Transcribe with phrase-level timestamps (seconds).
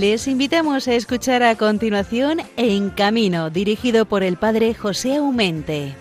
[0.00, 5.94] Les invitamos a escuchar a continuación En Camino, dirigido por el padre José Aumente.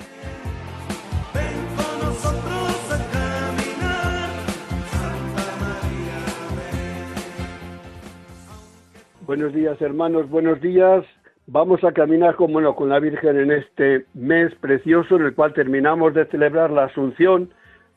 [9.25, 11.05] Buenos días hermanos, buenos días.
[11.48, 16.13] Vamos a caminar como con la Virgen en este mes precioso en el cual terminamos
[16.13, 17.49] de celebrar la Asunción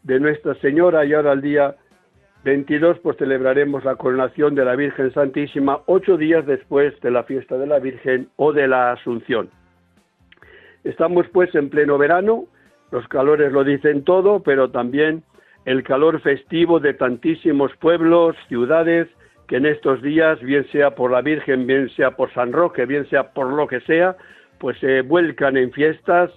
[0.04, 1.74] de Nuestra Señora y ahora el día
[2.44, 7.58] 22 pues celebraremos la coronación de la Virgen Santísima ocho días después de la fiesta
[7.58, 9.50] de la Virgen o de la Asunción.
[10.84, 12.46] Estamos pues en pleno verano,
[12.90, 15.22] los calores lo dicen todo, pero también
[15.64, 19.08] el calor festivo de tantísimos pueblos, ciudades,
[19.48, 23.08] que en estos días, bien sea por la Virgen, bien sea por San Roque, bien
[23.08, 24.16] sea por lo que sea,
[24.58, 26.30] pues se vuelcan en fiestas,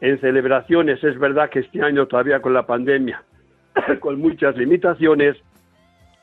[0.00, 1.02] en celebraciones.
[1.02, 3.22] Es verdad que este año todavía con la pandemia,
[4.00, 5.36] con muchas limitaciones,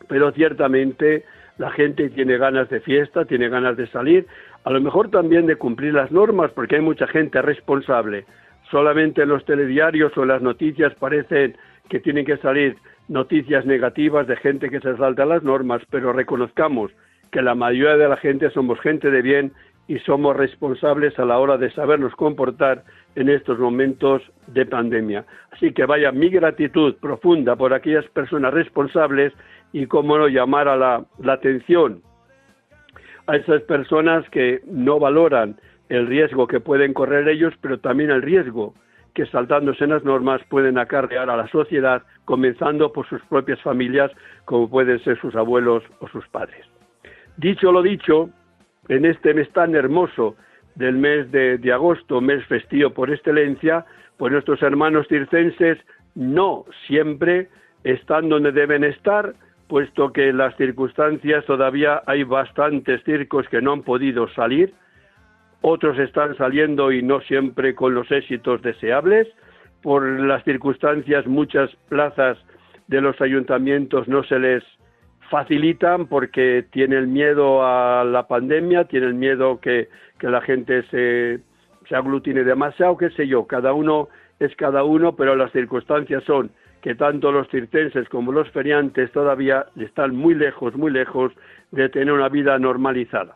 [0.07, 1.23] pero ciertamente
[1.57, 4.27] la gente tiene ganas de fiesta, tiene ganas de salir,
[4.63, 8.25] a lo mejor también de cumplir las normas, porque hay mucha gente responsable.
[8.71, 11.55] Solamente en los telediarios o en las noticias parecen
[11.89, 16.91] que tienen que salir noticias negativas de gente que se salta las normas, pero reconozcamos
[17.31, 19.51] que la mayoría de la gente somos gente de bien
[19.87, 22.83] y somos responsables a la hora de sabernos comportar
[23.15, 25.25] en estos momentos de pandemia.
[25.51, 29.33] Así que vaya mi gratitud profunda por aquellas personas responsables
[29.75, 32.01] y cómo no llamar a la, la atención
[33.27, 35.57] a esas personas que no valoran
[35.89, 38.73] el riesgo que pueden correr ellos, pero también el riesgo
[39.13, 44.11] que saltándose en las normas pueden acarrear a la sociedad, comenzando por sus propias familias,
[44.45, 46.65] como pueden ser sus abuelos o sus padres.
[47.35, 48.29] Dicho lo dicho,
[48.87, 50.37] en este mes tan hermoso
[50.75, 55.79] del mes de, agosto, mes festivo por excelencia, pues nuestros hermanos circenses
[56.13, 57.49] no siempre
[57.83, 59.35] están donde deben estar,
[59.67, 64.73] puesto que en las circunstancias todavía hay bastantes circos que no han podido salir,
[65.61, 69.27] otros están saliendo y no siempre con los éxitos deseables.
[69.81, 72.37] Por las circunstancias, muchas plazas
[72.87, 74.63] de los ayuntamientos no se les
[75.31, 79.89] facilitan porque tienen miedo a la pandemia, tienen miedo que,
[80.19, 81.39] que la gente se,
[81.89, 84.09] se aglutine demasiado, qué sé yo, cada uno
[84.39, 86.51] es cada uno, pero las circunstancias son
[86.85, 91.31] que tanto los circenses como los feriantes todavía están muy lejos, muy lejos
[91.71, 93.33] de tener una vida normalizada.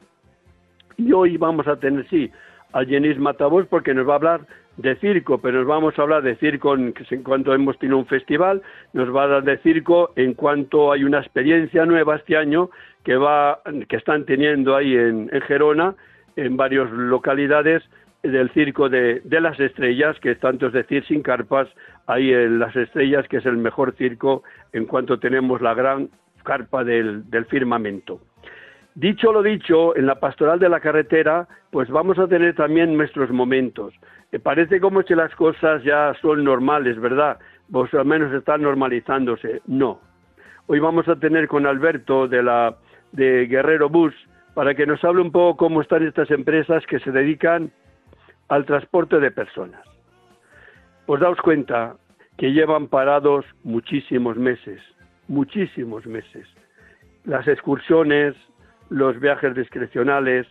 [0.98, 2.30] Y hoy vamos a tener, sí,
[2.74, 4.42] a Jenis Matabos porque nos va a hablar
[4.78, 6.94] de circo, pero nos vamos a hablar de circo en,
[7.24, 8.62] cuanto hemos tenido un festival,
[8.94, 12.70] nos va a hablar de circo en cuanto hay una experiencia nueva este año
[13.04, 15.96] que va, que están teniendo ahí en, Gerona,
[16.36, 17.82] en varias localidades
[18.24, 21.68] del circo de, las estrellas, que tanto es decir, sin carpas,
[22.08, 24.44] ahí en las estrellas, que es el mejor circo
[24.74, 26.10] en cuanto tenemos la gran
[26.44, 28.20] carpa del firmamento.
[28.96, 33.30] Dicho lo dicho, en la pastoral de la carretera, pues vamos a tener también nuestros
[33.30, 33.94] momentos.
[34.32, 37.40] Me parece como si las cosas ya son normales, ¿verdad?
[37.70, 39.62] Vos al menos están normalizándose.
[39.68, 40.02] No.
[40.68, 42.76] Hoy vamos a tener con Alberto de la
[43.12, 44.14] de Guerrero Bus
[44.54, 47.72] para que nos hable un poco cómo están estas empresas que se dedican
[48.50, 49.82] al transporte de personas.
[51.06, 51.96] Os daos cuenta
[52.38, 54.82] que llevan parados muchísimos meses,
[55.28, 56.48] muchísimos meses.
[57.26, 58.36] Las excursiones,
[58.90, 60.48] los viajes discrecionales,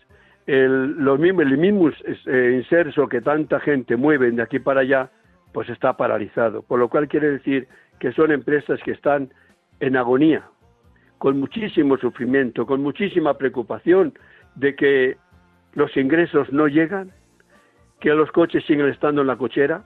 [0.47, 1.91] el, los mismos, el mismo
[2.27, 5.11] eh, inserso que tanta gente mueve de aquí para allá,
[5.53, 6.63] pues está paralizado.
[6.63, 9.33] Por lo cual quiere decir que son empresas que están
[9.81, 10.45] en agonía,
[11.19, 14.15] con muchísimo sufrimiento, con muchísima preocupación
[14.55, 15.17] de que
[15.75, 17.13] los ingresos no llegan,
[18.01, 19.83] que los coches siguen estando en la cochera,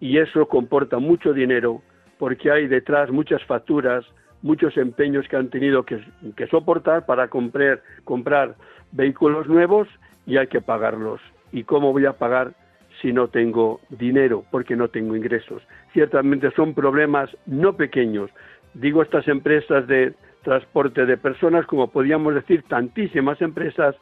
[0.00, 1.82] y eso comporta mucho dinero
[2.18, 4.04] porque hay detrás muchas facturas,
[4.42, 6.00] muchos empeños que han tenido que,
[6.50, 8.54] soportar para comprar, comprar
[8.90, 9.88] vehículos nuevos
[10.26, 11.20] y hay que pagarlos.
[11.52, 12.52] ¿Y cómo voy a pagar
[13.00, 15.62] si no tengo dinero, porque no tengo ingresos?
[15.92, 18.30] Ciertamente son problemas no pequeños.
[18.74, 23.94] Digo estas empresas de transporte de personas, como podríamos decir, tantísimas empresas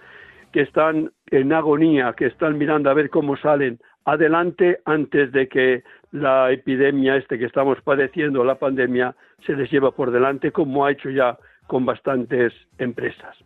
[0.52, 5.82] que están en agonía, que están mirando a ver cómo salen adelante antes de que
[6.12, 9.14] la epidemia este que estamos padeciendo, la pandemia,
[9.46, 13.36] se les lleva por delante, como ha hecho ya con bastantes empresas.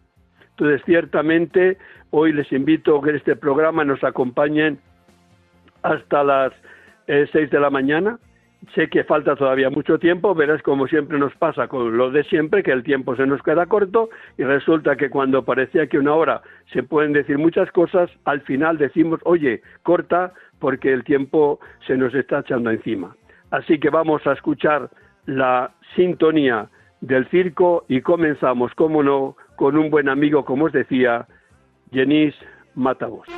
[0.50, 1.78] Entonces, ciertamente,
[2.10, 4.78] hoy les invito a que en este programa nos acompañen
[5.82, 6.52] hasta las
[7.06, 8.18] eh, seis de la mañana.
[8.74, 12.62] Sé que falta todavía mucho tiempo, verás como siempre nos pasa con lo de siempre,
[12.62, 16.42] que el tiempo se nos queda corto y resulta que cuando parecía que una hora
[16.72, 22.14] se pueden decir muchas cosas, al final decimos, oye, corta porque el tiempo se nos
[22.14, 23.16] está echando encima.
[23.50, 24.88] Así que vamos a escuchar
[25.26, 26.68] la sintonía
[27.00, 31.26] del circo y comenzamos, como no, con un buen amigo, como os decía,
[31.92, 32.34] Jenis
[32.74, 33.28] Matavos.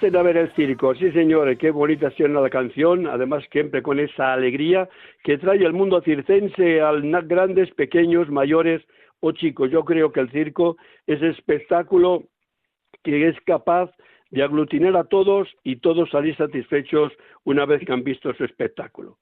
[0.00, 4.00] Pasen a ver el circo, sí señores, qué bonita suena la canción, además siempre con
[4.00, 4.88] esa alegría
[5.22, 8.80] que trae el mundo circense a grandes, pequeños, mayores
[9.20, 9.70] o chicos.
[9.70, 12.22] Yo creo que el circo es espectáculo
[13.04, 13.90] que es capaz
[14.30, 17.12] de aglutinar a todos y todos salir satisfechos
[17.44, 19.18] una vez que han visto su espectáculo.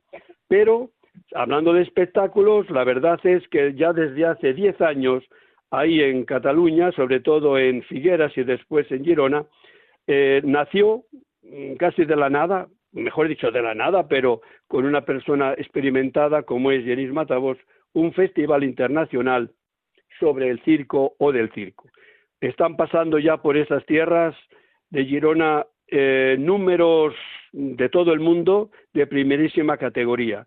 [0.46, 0.90] Pero,
[1.34, 5.24] hablando de espectáculos, la verdad es que ya desde hace 10 años,
[5.72, 9.44] ahí en Cataluña, sobre todo en Figueras y después en Girona,
[10.08, 11.04] eh, nació
[11.42, 16.42] mm, casi de la nada, mejor dicho de la nada, pero con una persona experimentada
[16.42, 17.58] como es Jenis Matavos,
[17.92, 19.52] un festival internacional
[20.18, 21.88] sobre el circo o del circo.
[22.40, 24.34] Están pasando ya por esas tierras
[24.88, 27.14] de Girona eh, números
[27.52, 30.46] de todo el mundo de primerísima categoría.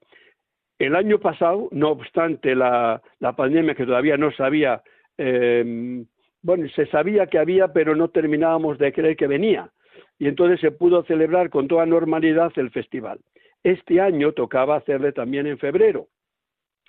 [0.80, 3.02] El año pasado, no obstante la,
[3.38, 4.82] pandemia que todavía no sabía
[5.20, 6.04] eh,
[6.42, 9.70] bueno, se sabía que había, pero no terminábamos de creer que venía.
[10.18, 13.20] Y entonces se pudo celebrar con toda normalidad el festival.
[13.64, 16.08] Este año tocaba hacerle también en febrero.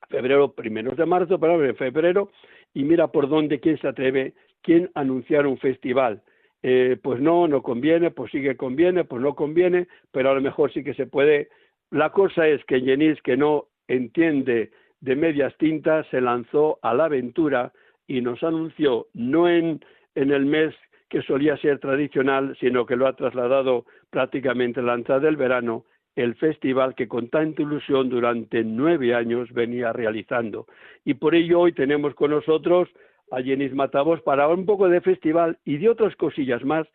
[0.09, 2.31] Febrero, primeros de marzo, pero en febrero.
[2.75, 6.23] Y mira por dónde, quién se atreve, quién anunciar un festival.
[6.63, 10.41] Eh, pues no, no conviene, pues sí que conviene, pues no conviene, pero a lo
[10.41, 11.49] mejor sí que se puede.
[11.91, 14.71] La cosa es que Jenis, que no entiende
[15.01, 17.73] de medias tintas, se lanzó a la aventura
[18.13, 19.81] y nos anunció no en,
[20.15, 20.75] el mes
[21.09, 25.87] que solía ser tradicional, sino que lo ha trasladado prácticamente a la entrada del verano,
[26.15, 30.67] el festival que con tanta ilusión durante nueve años venía realizando.
[31.07, 32.91] Y por ello hoy tenemos con nosotros
[33.31, 36.87] a Jenis Matavos para un poco de festival y de otras cosillas más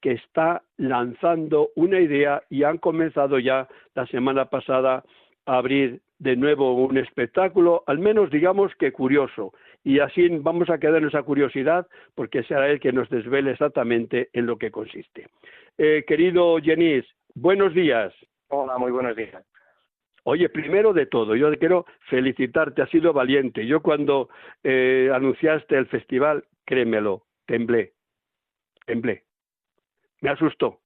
[0.00, 5.04] que está lanzando una idea y han comenzado ya la semana pasada
[5.44, 9.52] a abrir de nuevo un espectáculo, al menos digamos que curioso,
[9.84, 14.28] y así vamos a quedar en esa curiosidad porque será él que nos desvele exactamente
[14.32, 15.28] en lo que consiste.
[15.78, 18.12] Eh, querido Jenis, buenos días.
[18.48, 19.44] Hola, muy buenos días.
[20.24, 23.66] Oye, primero de todo, yo quiero felicitarte, has sido valiente.
[23.66, 24.28] Yo cuando
[24.62, 27.94] eh, anunciaste el festival, créemelo, temblé,
[28.86, 29.24] temblé,
[30.20, 30.78] me asustó.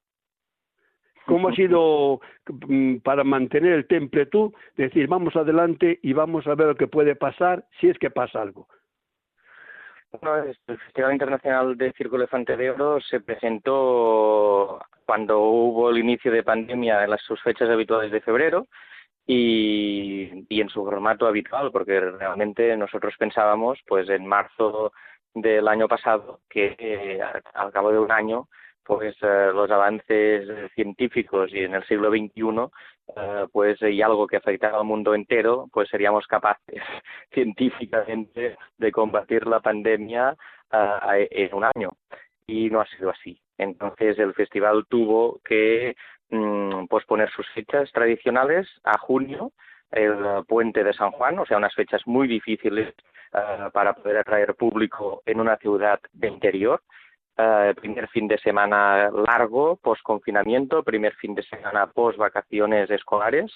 [1.26, 4.54] ¿Cómo ha sido mm, para mantener el temple tú?
[4.76, 8.40] Decir, vamos adelante y vamos a ver lo que puede pasar si es que pasa
[8.40, 8.68] algo.
[10.12, 10.36] Bueno,
[10.66, 16.42] el Festival Internacional de Circo Elefante de Oro se presentó cuando hubo el inicio de
[16.42, 18.66] pandemia en las sus fechas habituales de febrero
[19.26, 24.92] y, y en su formato habitual, porque realmente nosotros pensábamos, pues en marzo
[25.34, 27.20] del año pasado, que eh,
[27.54, 28.48] al cabo de un año
[28.86, 32.70] pues eh, los avances científicos y en el siglo XXI
[33.16, 36.80] eh, pues y algo que afectara al mundo entero pues seríamos capaces
[37.32, 40.36] científicamente de combatir la pandemia
[40.72, 41.90] eh, en un año.
[42.46, 43.40] Y no ha sido así.
[43.58, 45.96] Entonces el festival tuvo que
[46.30, 49.52] mm, posponer sus fechas tradicionales a junio
[49.90, 52.92] el puente de San Juan o sea unas fechas muy difíciles
[53.72, 56.82] para poder atraer público en una ciudad de interior
[57.38, 63.52] eh, primer fin de semana largo, post confinamiento, primer fin de semana post vacaciones escolares.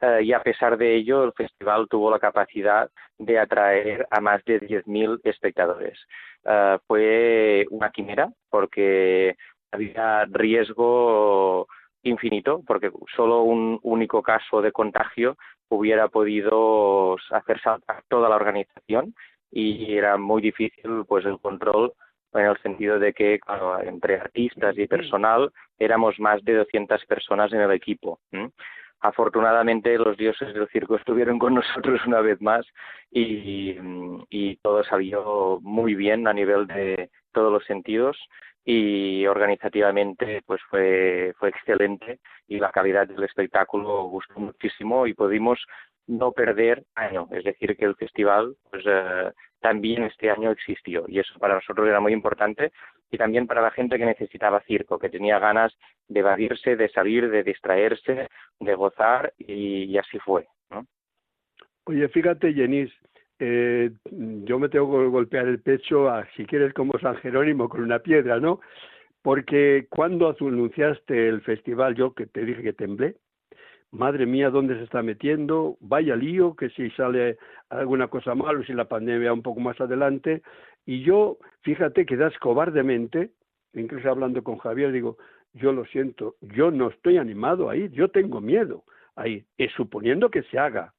[0.00, 4.44] Eh, y a pesar de ello, el festival tuvo la capacidad de atraer a más
[4.44, 5.98] de 10.000 espectadores.
[6.44, 9.36] Eh, fue una quimera porque
[9.72, 11.66] había riesgo
[12.02, 15.36] infinito, porque solo un único caso de contagio
[15.68, 19.14] hubiera podido hacer saltar toda la organización
[19.50, 21.92] y era muy difícil pues el control
[22.34, 23.40] en el sentido de que,
[23.84, 28.20] entre artistas y personal éramos más de 200 personas en el equipo.
[29.00, 32.66] afortunadamente los dioses del circo estuvieron con nosotros una vez más
[33.10, 33.76] y,
[34.28, 38.16] y todo salió muy bien a nivel de todos los sentidos
[38.64, 42.18] y organizativamente pues fue fue excelente
[42.48, 45.58] y la calidad del espectáculo gustó muchísimo y pudimos
[46.06, 51.18] no perder año es decir que el festival pues eh, también este año existió y
[51.18, 52.72] eso para nosotros era muy importante
[53.10, 55.76] y también para la gente que necesitaba circo, que tenía ganas
[56.08, 58.28] de evadirse, de salir, de distraerse,
[58.60, 60.46] de gozar y, así fue.
[60.70, 60.86] ¿no?
[61.84, 62.92] Oye, fíjate, Jenis,
[63.38, 67.82] eh, yo me tengo que golpear el pecho, a, si quieres, como San Jerónimo con
[67.82, 68.60] una piedra, ¿no?
[69.22, 73.16] Porque cuando anunciaste el festival, yo que te dije que temblé,
[73.90, 75.76] madre mía, ¿dónde se está metiendo?
[75.80, 77.38] Vaya lío, que si sale
[77.70, 80.42] alguna cosa mal o si la pandemia un poco más adelante.
[80.86, 83.30] Y yo, fíjate que das cobardemente,
[83.74, 85.18] incluso hablando con Javier, digo,
[85.54, 88.84] yo lo siento, yo no estoy animado a ir, yo tengo miedo
[89.16, 90.94] ahí, es suponiendo que se haga.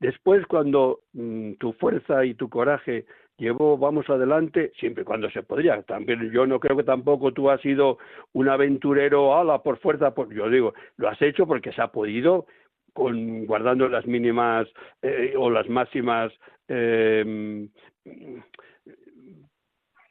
[0.00, 3.06] Después, cuando mm, tu fuerza y tu coraje
[3.38, 5.82] llevó vamos adelante siempre cuando se podría.
[5.82, 7.98] También yo no creo que tampoco tú has sido
[8.32, 12.46] un aventurero ala por fuerza, por, yo digo, lo has hecho porque se ha podido
[12.92, 14.68] con guardando las mínimas
[15.00, 16.32] eh, o las máximas
[16.68, 17.66] eh,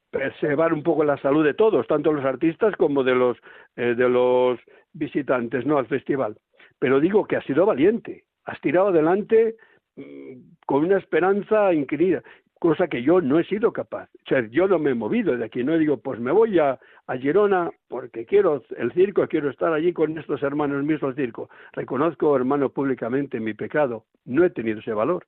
[0.10, 3.38] preservar un poco la salud de todos, tanto los artistas como de los
[3.76, 4.60] eh, de los
[4.94, 6.38] visitantes, no al festival.
[6.80, 9.56] Pero digo que has sido valiente, has tirado adelante
[9.96, 10.34] mm,
[10.66, 12.24] con una esperanza inquirida
[12.62, 14.08] cosa que yo no he sido capaz.
[14.24, 16.78] O sea, yo no me he movido de aquí, no digo, pues me voy a,
[17.08, 21.50] a Girona porque quiero el circo, quiero estar allí con estos hermanos míos del circo.
[21.74, 24.06] Reconozco, hermano, públicamente mi pecado.
[24.26, 25.26] No he tenido ese valor.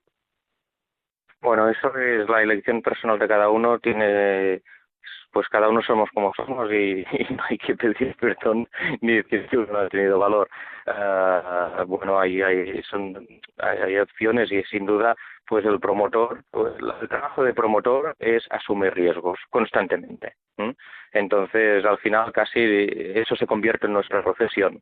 [1.42, 4.62] Bueno, eso es la elección personal de cada uno, tiene
[5.34, 7.04] pues cada uno somos como somos y,
[7.36, 8.68] no hay que pedir perdón
[9.02, 10.48] ni decir que uno ha tenido valor.
[10.86, 15.16] Uh, bueno, hay, hay, son, hay, opciones y sin duda
[15.48, 20.36] pues el promotor, pues el trabajo de promotor es asumir riesgos constantemente.
[21.12, 22.60] Entonces, al final casi
[23.16, 24.82] eso se convierte en nuestra profesión.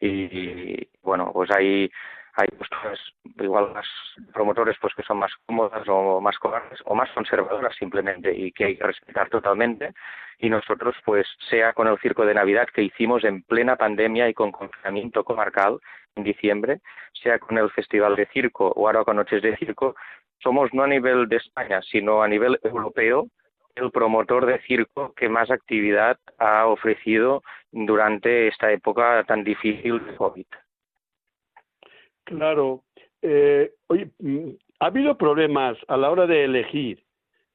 [0.00, 1.90] Y, bueno, pues hay
[2.34, 2.98] hay posturas
[3.38, 3.86] igual más
[4.32, 8.64] promotores pues que son más cómodas o más cobardes o más conservadoras simplemente y que
[8.64, 9.92] hay que respetar totalmente
[10.38, 14.34] y nosotros pues sea con el circo de Navidad que hicimos en plena pandemia y
[14.34, 15.78] con confinamiento comarcal
[16.16, 16.80] en diciembre,
[17.22, 19.94] sea con el Festival de Circo o ahora con Noches de Circo,
[20.42, 23.28] somos no a nivel de España, sino a nivel europeo
[23.74, 30.16] el promotor de circo que más actividad ha ofrecido durante esta época tan difícil de
[30.16, 30.46] COVID.
[32.24, 32.84] Claro.
[33.22, 33.72] Eh,
[34.18, 34.50] mm,
[34.80, 37.02] ¿ha habido problemas a la hora de elegir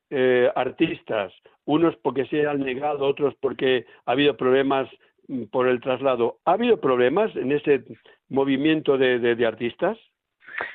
[0.09, 1.33] eh, artistas?
[1.65, 4.89] Unos porque se han negado, otros porque ha habido problemas
[5.27, 6.39] mm, por el traslado.
[6.45, 7.83] ¿Ha habido problemas en ese
[8.29, 9.97] movimiento de, de artistas?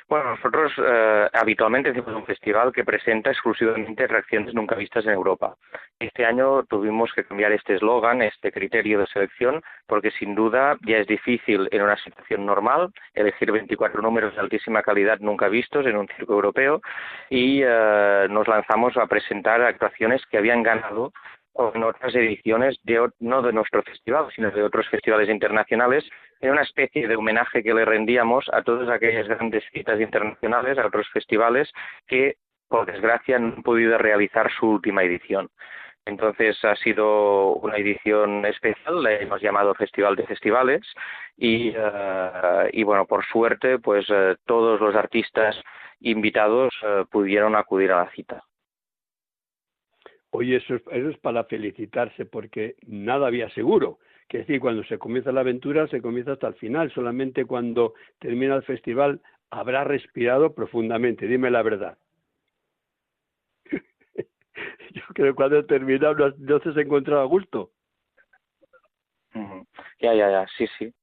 [0.08, 5.56] Bueno, nosotros eh, habitualmente hacemos un festival que presenta exclusivamente reacciones nunca vistas en Europa.
[5.98, 10.98] Este año tuvimos que cambiar este eslogan, este criterio de selección, porque sin duda ya
[10.98, 15.96] es difícil en una situación normal elegir 24 números de altísima calidad nunca vistos en
[15.96, 16.80] un circo europeo
[17.30, 21.12] y eh, nos lanzamos a presentar actuaciones que habían ganado
[21.54, 26.04] o en otras ediciones, de, no de nuestro festival, sino de otros festivales internacionales,
[26.40, 30.86] en una especie de homenaje que le rendíamos a todas aquellas grandes citas internacionales, a
[30.86, 31.70] otros festivales
[32.06, 32.36] que,
[32.68, 35.50] por desgracia, no han podido realizar su última edición.
[36.04, 40.82] Entonces ha sido una edición especial, la hemos llamado Festival de Festivales
[41.36, 45.56] y, eh, y bueno, por suerte, pues eh, todos los artistas
[46.00, 48.42] invitados eh, pudieron acudir a la cita.
[50.34, 53.98] Oye, eso es, eso es para felicitarse porque nada había seguro.
[54.28, 56.90] Que decir, cuando se comienza la aventura se comienza hasta el final.
[56.92, 59.20] Solamente cuando termina el festival
[59.50, 61.26] habrá respirado profundamente.
[61.26, 61.98] Dime la verdad.
[64.94, 67.70] Yo creo que cuando he terminado no, se ha encontrado a gusto.
[70.00, 70.94] Ya, ya, ya, sí, sí.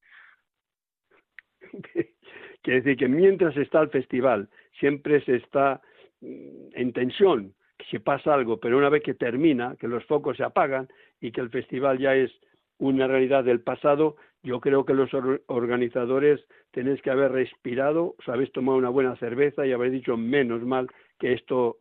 [2.63, 5.81] Quiere decir que mientras está el festival siempre se está
[6.21, 7.53] mm, en tensión,
[7.89, 10.87] si pasa algo, pero una vez que termina, que los focos se apagan
[11.21, 12.31] y que el festival ya es
[12.77, 15.09] una realidad del pasado, yo creo que los
[15.47, 20.61] organizadores tenéis que haber respirado, os habéis tomado una buena cerveza y habéis dicho menos
[20.63, 21.77] mal que esto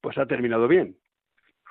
[0.00, 0.96] pues ha terminado bien.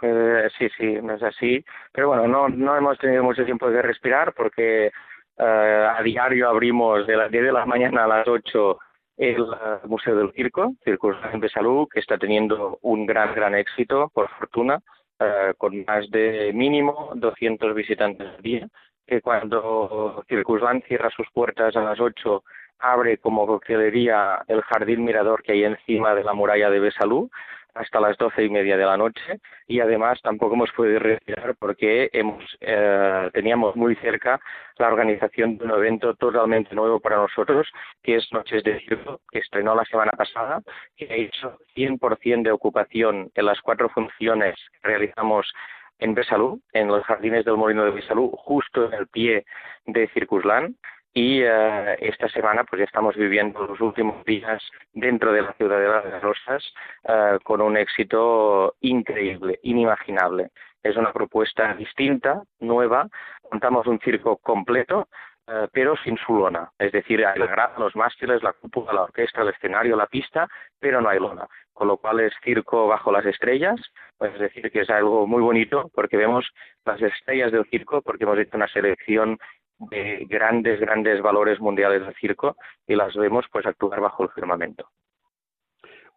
[0.01, 1.63] Eh, sí, sí, no es así.
[1.91, 7.07] Pero bueno, no, no hemos tenido mucho tiempo de respirar porque eh, a diario abrimos
[7.07, 8.77] de las 10 de la mañana a las 8
[9.17, 9.45] el
[9.85, 14.79] Museo del Circo, Circus de Salud, que está teniendo un gran, gran éxito, por fortuna,
[15.19, 18.67] eh, con más de mínimo 200 visitantes al día,
[19.05, 22.43] que cuando Circusland cierra sus puertas a las 8
[22.79, 27.29] abre como coctelería el jardín mirador que hay encima de la muralla de Besalú
[27.73, 32.09] hasta las doce y media de la noche y además tampoco hemos podido retirar porque
[32.13, 34.39] hemos eh, teníamos muy cerca
[34.77, 37.67] la organización de un evento totalmente nuevo para nosotros
[38.01, 40.61] que es Noches de Circo que estrenó la semana pasada
[40.95, 45.51] que ha hecho 100% de ocupación en las cuatro funciones que realizamos
[45.99, 49.45] en Besalú, en los jardines del Molino de Besalú, justo en el pie
[49.85, 50.75] de Circusland
[51.13, 55.79] y eh, esta semana pues ya estamos viviendo los últimos días dentro de la ciudad
[55.79, 56.63] de las Rosas
[57.03, 60.49] eh, con un éxito increíble, inimaginable.
[60.81, 63.07] Es una propuesta distinta, nueva,
[63.49, 65.07] contamos un circo completo,
[65.47, 67.39] eh, pero sin su lona, es decir, hay
[67.77, 70.47] los mástiles, la cúpula, la orquesta, el escenario, la pista,
[70.79, 73.79] pero no hay lona, con lo cual es circo bajo las estrellas,
[74.19, 76.49] es decir, que es algo muy bonito porque vemos
[76.85, 79.37] las estrellas del circo, porque hemos hecho una selección
[79.79, 82.55] de grandes, grandes valores mundiales del circo
[82.87, 84.89] y las vemos pues actuar bajo el firmamento.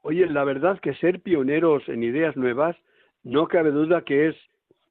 [0.02, 2.76] Oye, la verdad que ser pioneros en ideas nuevas
[3.24, 4.36] no cabe duda que es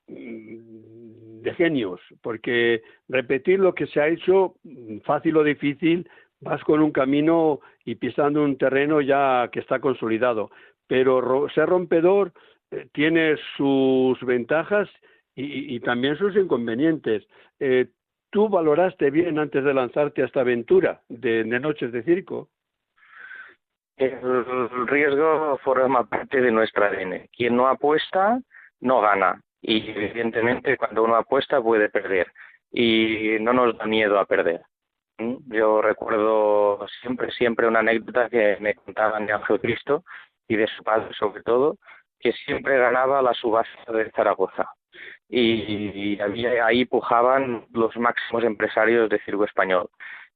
[0.08, 6.10] mm, de genios, porque repetir lo que se ha hecho, mm, fácil o difícil,
[6.42, 10.52] vas con un camino y pisando un terreno ya que está consolidado.
[10.88, 12.34] Pero ser rompedor
[12.72, 14.90] eh, tiene sus ventajas
[15.38, 17.28] y, también sus inconvenientes.
[17.60, 17.88] Eh,
[18.36, 22.50] ¿Tú valoraste bien antes de lanzarte a esta aventura de, noches de circo?
[23.96, 27.30] El riesgo forma parte de nuestra ADN.
[27.32, 28.42] Quien no apuesta,
[28.82, 29.42] no gana.
[29.62, 32.28] Y evidentemente cuando uno apuesta puede perder.
[32.74, 34.64] Y no nos da miedo a perder.
[35.18, 35.36] ¿Mm?
[35.46, 40.04] Yo recuerdo siempre, siempre una anécdota que me contaban de Ángel Cristo
[40.50, 41.78] y de su padre sobre todo,
[42.20, 44.70] que siempre ganaba la subasta de Zaragoza
[45.30, 46.20] y,
[46.62, 49.90] ahí pujaban los máximos empresarios de circo español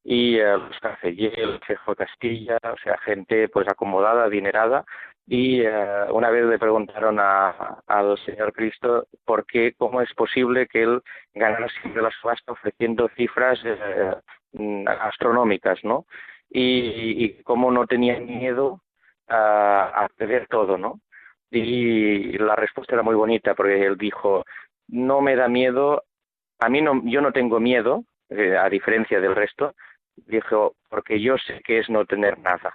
[0.03, 4.85] y eh, los Carcellé, el Chejo Castilla, o sea, gente pues acomodada, adinerada,
[5.27, 10.83] y eh, una vez le preguntaron al señor Cristo por qué, cómo es posible que
[10.83, 11.01] él
[11.35, 14.15] ganara siempre la subasta ofreciendo cifras eh,
[14.53, 16.05] mm, astronómicas, ¿no?
[16.49, 18.81] Y, y, cómo no tenía miedo
[19.27, 20.99] a, a perder todo, ¿no?
[21.51, 24.45] Y la respuesta era muy bonita porque él dijo,
[24.87, 26.03] no me da miedo,
[26.59, 29.73] a mí no, yo no tengo miedo, eh, a diferencia del resto,
[30.15, 32.73] dijo, porque yo sé que es no tener nada.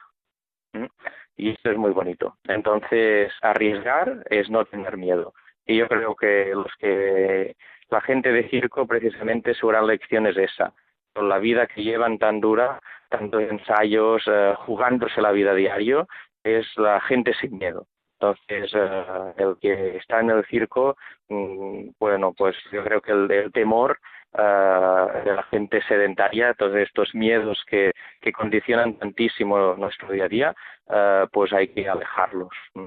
[1.37, 2.37] Y esto es muy bonito.
[2.45, 5.35] Entonces, arriesgar es no tener miedo.
[5.67, 7.57] Y yo creo que los que
[7.91, 10.73] la gente de circo precisamente su gran lección es esa.
[11.13, 16.09] Con la vida que llevan tan dura, tantos ensayos, eh, jugándose la vida diario,
[16.43, 17.87] es la gente sin miedo.
[18.25, 20.97] Entonces, eh, el que está en el circo,
[21.29, 23.99] mm, bueno, pues yo creo que el, temor
[24.33, 30.29] eh, de la gente sedentaria, todos estos miedos que, que condicionan tantísimo nuestro día a
[30.29, 30.55] día,
[30.89, 32.53] eh, pues hay que alejarlos.
[32.75, 32.87] Mm.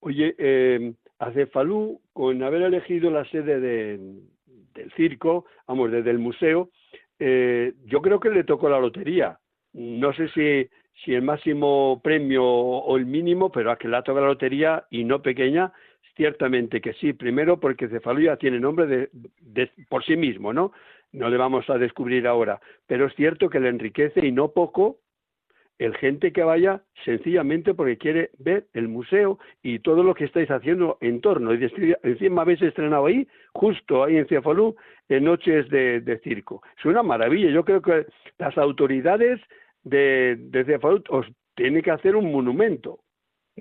[0.00, 0.94] Oye, eh,
[1.52, 6.70] Falú, con haber elegido la sede del circo, vamos, desde el museo,
[7.18, 9.36] yo creo que le tocó la lotería.
[9.72, 10.70] No sé si
[11.04, 15.22] si el máximo premio o el mínimo, pero a que la la lotería y no
[15.22, 15.72] pequeña,
[16.16, 17.12] ciertamente que sí.
[17.12, 20.72] Primero porque Cefalú tiene nombre de, por sí mismo, ¿no?
[21.12, 24.98] No le vamos a descubrir ahora, pero es cierto que le enriquece y no poco
[25.78, 30.50] el gente que vaya sencillamente porque quiere ver el museo y todo lo que estáis
[30.50, 31.54] haciendo en torno.
[31.54, 31.70] Y
[32.02, 34.74] encima habéis estrenado ahí, justo ahí en Cefalú,
[35.08, 36.62] en Noches de, de Circo.
[36.76, 37.50] Es una maravilla.
[37.50, 38.06] Yo creo que
[38.38, 39.40] las autoridades
[39.88, 43.00] de, de os tiene que hacer un monumento.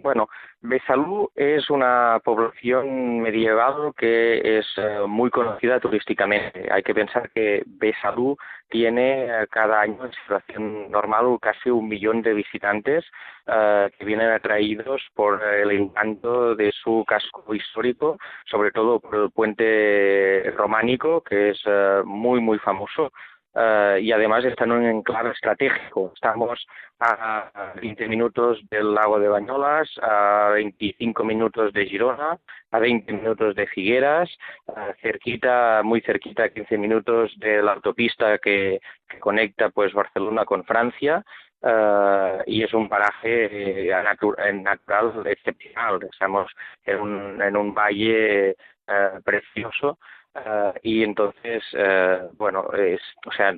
[0.03, 0.29] Bueno,
[0.61, 6.67] Besalú es una población medieval que es eh, muy conocida turísticamente.
[6.71, 8.37] Hay que pensar que Besalú
[8.69, 13.05] tiene eh, cada año en situación normal casi un millón de visitantes
[13.47, 19.31] eh, que vienen atraídos por el encanto de su casco histórico, sobre todo por el
[19.31, 21.63] puente románico, que es
[22.05, 23.11] muy, muy famoso
[23.59, 26.11] eh, y además está en un enclave estratégico.
[26.13, 26.63] Estamos
[26.99, 32.37] a 20 minutos del lago de Bañolas, a 25 minutos de Girona,
[32.71, 34.29] a 20 minutos de Figueras,
[35.01, 38.79] cerquita, muy cerquita, 15 minutos de la autopista que,
[39.19, 41.23] conecta pues Barcelona con Francia.
[41.59, 45.99] Uh, y es un paraje uh, natural excepcional.
[46.11, 46.51] Estamos
[46.85, 48.55] en un, en un valle
[49.25, 49.97] precioso
[50.45, 53.53] Ah, y entonces, eh, bueno, es, o sea,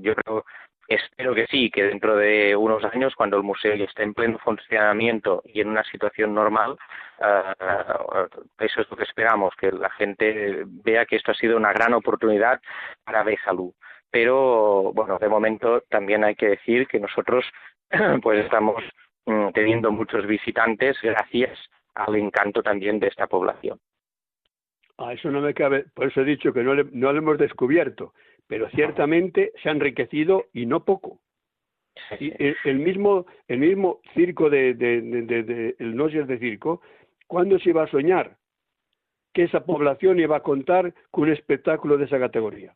[0.00, 0.44] yo creo,
[0.88, 5.42] espero que sí, que dentro de unos años, cuando el museo esté en pleno funcionamiento
[5.44, 6.78] y en una situación normal,
[7.18, 8.26] uh,
[8.58, 11.92] eso es lo que esperamos, que la gente vea que esto ha sido una gran
[11.92, 12.60] oportunidad
[13.04, 13.74] para Besalú.
[14.10, 17.44] pero bueno, de momento también hay que decir que nosotros
[18.22, 18.82] pues estamos
[19.26, 21.58] mm, teniendo muchos visitantes gracias
[21.94, 23.78] al encanto también de esta población.
[24.98, 28.12] Ah, eso no me cabe, por eso he dicho que no, no lo hemos descubierto,
[28.46, 31.20] pero ciertamente se ha enriquecido y no poco.
[32.64, 36.82] el, mismo, el mismo circo de, de, de, el Noches de Circo,
[37.26, 38.36] ¿cuándo se iba a soñar
[39.32, 42.74] que esa población iba a contar con un espectáculo de esa categoría?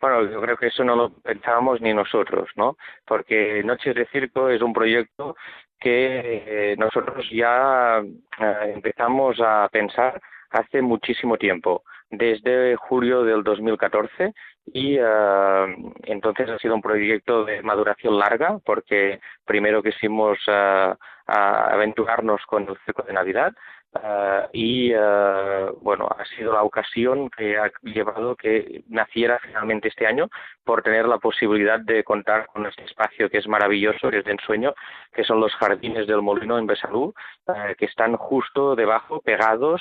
[0.00, 2.76] Bueno, yo creo que eso no lo pensábamos ni nosotros, ¿no?
[3.06, 5.36] Porque Noches de Circo es un proyecto
[5.78, 10.20] que eh, nosotros ya eh, empezamos a pensar
[10.54, 14.32] hace muchísimo tiempo, desde julio del 2014
[14.66, 20.94] y uh, entonces ha sido un proyecto de maduración larga porque primero quisimos uh,
[21.26, 23.52] aventurarnos con el circo de Navidad
[23.94, 30.04] Uh, y uh, bueno ha sido la ocasión que ha llevado que naciera finalmente este
[30.04, 30.28] año
[30.64, 34.32] por tener la posibilidad de contar con este espacio que es maravilloso que es de
[34.32, 34.74] ensueño
[35.12, 37.14] que son los jardines del molino en Besalú
[37.46, 39.80] uh, que están justo debajo pegados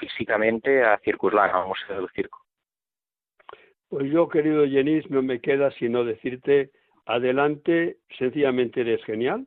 [0.00, 2.38] físicamente a Circuslán al Museo del Circo.
[3.90, 6.70] Pues yo querido Jenis no me queda sino decirte
[7.04, 9.46] adelante sencillamente eres genial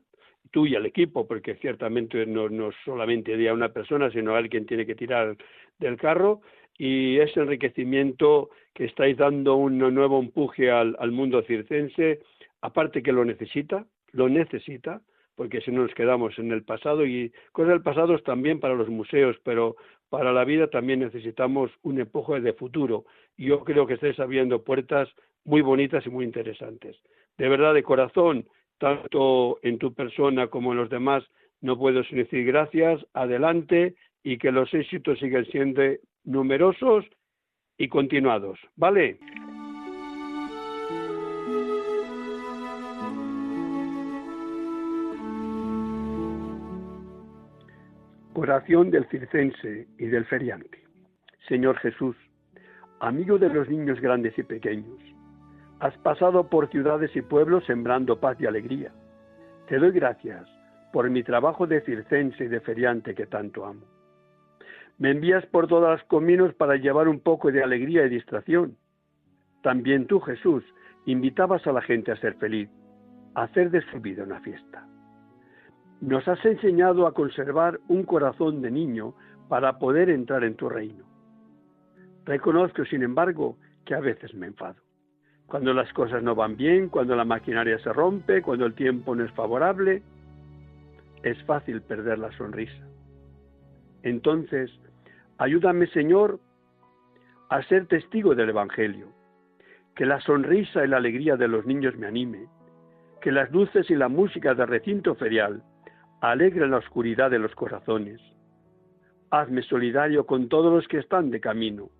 [0.52, 4.86] tú y el equipo, porque ciertamente no, no solamente día una persona, sino alguien tiene
[4.86, 5.36] que tirar
[5.78, 6.42] del carro,
[6.78, 12.20] y ese enriquecimiento que estáis dando un nuevo empuje al, al mundo circense,
[12.60, 15.02] aparte que lo necesita, lo necesita,
[15.34, 18.74] porque si no nos quedamos en el pasado y cosas del pasado es también para
[18.74, 19.76] los museos, pero
[20.08, 23.06] para la vida también necesitamos un empuje de futuro.
[23.36, 25.08] Y yo creo que estáis abriendo puertas
[25.44, 26.96] muy bonitas y muy interesantes.
[27.38, 28.46] De verdad, de corazón,
[28.82, 31.22] tanto en tu persona como en los demás,
[31.60, 35.82] no puedo sin decir gracias, adelante y que los éxitos sigan siendo
[36.24, 37.04] numerosos
[37.78, 38.58] y continuados.
[38.74, 39.20] ¿Vale?
[48.34, 50.82] Oración del circense y del feriante.
[51.46, 52.16] Señor Jesús,
[52.98, 54.98] amigo de los niños grandes y pequeños,
[55.82, 58.92] Has pasado por ciudades y pueblos sembrando paz y alegría.
[59.66, 60.48] Te doy gracias
[60.92, 63.84] por mi trabajo de circense y de feriante que tanto amo.
[64.98, 68.76] Me envías por todas las caminos para llevar un poco de alegría y distracción.
[69.64, 70.62] También tú, Jesús,
[71.04, 72.70] invitabas a la gente a ser feliz,
[73.34, 74.86] a hacer de su vida una fiesta.
[76.00, 79.14] Nos has enseñado a conservar un corazón de niño
[79.48, 81.04] para poder entrar en tu reino.
[82.24, 84.81] Reconozco, sin embargo, que a veces me enfado
[85.52, 89.22] cuando las cosas no van bien, cuando la maquinaria se rompe, cuando el tiempo no
[89.22, 90.02] es favorable,
[91.22, 92.86] es fácil perder la sonrisa.
[94.02, 94.70] Entonces,
[95.36, 96.40] ayúdame Señor
[97.50, 99.08] a ser testigo del Evangelio,
[99.94, 102.46] que la sonrisa y la alegría de los niños me anime,
[103.20, 105.62] que las luces y la música del recinto ferial
[106.22, 108.22] alegren la oscuridad de los corazones.
[109.30, 111.90] Hazme solidario con todos los que están de camino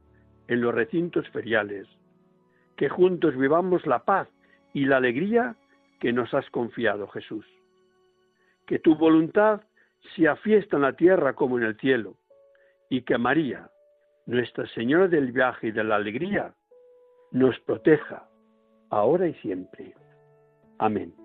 [0.49, 1.87] en los recintos feriales
[2.77, 4.29] que juntos vivamos la paz
[4.73, 5.57] y la alegría
[6.01, 7.47] que nos has confiado, Jesús.
[8.67, 9.63] Que tu voluntad
[10.17, 12.17] sea fiesta en la tierra como en el cielo,
[12.91, 13.71] y que María,
[14.27, 16.55] Nuestra Señora del viaje y de la alegría,
[17.31, 18.29] nos proteja,
[18.91, 19.95] ahora y siempre.
[20.79, 21.22] Amén.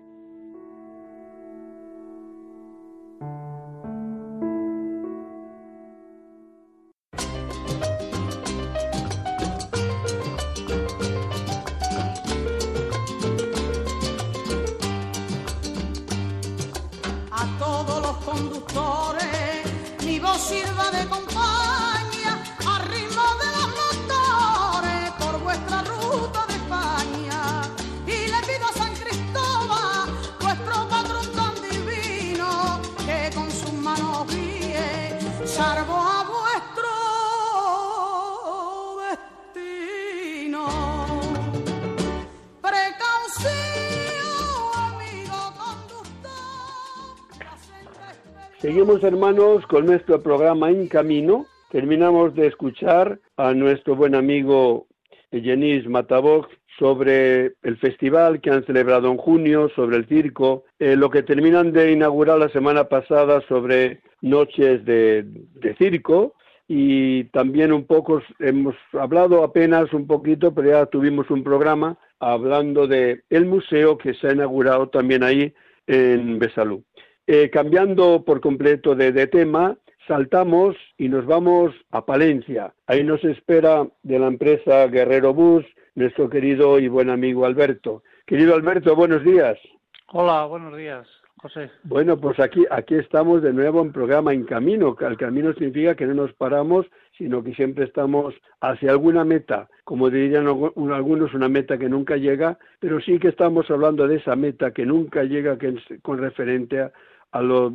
[48.88, 51.44] Hermanos con nuestro programa En Camino.
[51.70, 54.86] Terminamos de escuchar a nuestro buen amigo
[55.30, 56.48] Jenis Matabok
[56.78, 61.70] sobre el festival que han celebrado en junio, sobre el circo, eh, lo que terminan
[61.70, 66.34] de inaugurar la semana pasada sobre noches de, de circo
[66.66, 72.86] y también un poco hemos hablado apenas un poquito, pero ya tuvimos un programa hablando
[72.86, 75.52] de el museo que se ha inaugurado también ahí
[75.86, 76.84] en Besalú.
[77.30, 82.72] Eh, cambiando por completo de, tema, saltamos y nos vamos a Palencia.
[82.86, 85.62] Ahí nos espera de la empresa Guerrero Bus
[85.94, 88.02] nuestro querido y buen amigo Alberto.
[88.24, 89.58] Querido Alberto, buenos días.
[90.06, 91.06] Hola, buenos días.
[91.36, 91.70] José.
[91.84, 94.96] Bueno, pues aquí, aquí estamos de nuevo en programa En Camino.
[94.98, 96.86] El camino significa que no nos paramos,
[97.18, 99.68] sino que siempre estamos hacia alguna meta.
[99.84, 104.34] Como dirían algunos, una meta que nunca llega, pero sí que estamos hablando de esa
[104.34, 106.92] meta que nunca llega que es con referente a,
[107.32, 107.72] a, lo,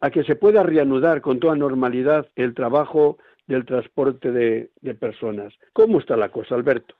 [0.00, 5.54] a que se pueda reanudar con toda normalidad el trabajo del transporte de, personas.
[5.72, 6.94] ¿Cómo está la cosa, Alberto?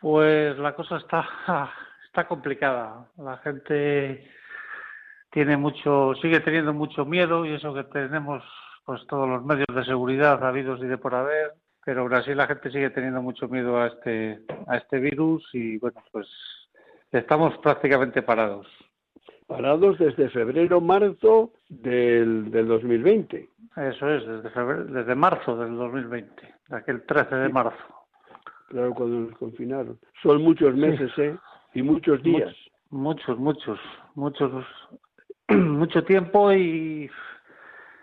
[0.00, 1.26] Pues la cosa está,
[2.06, 3.08] está complicada.
[3.16, 4.30] La gente
[5.30, 8.44] tiene mucho, sigue teniendo mucho miedo y eso que tenemos
[8.84, 12.46] pues todos los medios de seguridad habidos y de por haber, pero aún así la
[12.46, 16.28] gente sigue teniendo mucho miedo a este, a este virus y bueno, pues
[17.10, 18.66] estamos prácticamente parados.
[19.46, 23.48] Parados desde febrero, marzo del, del 2020.
[23.76, 27.84] Eso es, desde, febrero, desde marzo del 2020, aquel 13 de marzo.
[28.68, 29.98] Claro, cuando nos confinaron.
[30.22, 31.36] Son muchos meses, ¿eh?
[31.74, 32.54] Y muchos días.
[32.90, 33.78] Muchos, muchos,
[34.14, 34.64] muchos
[35.48, 37.10] mucho tiempo y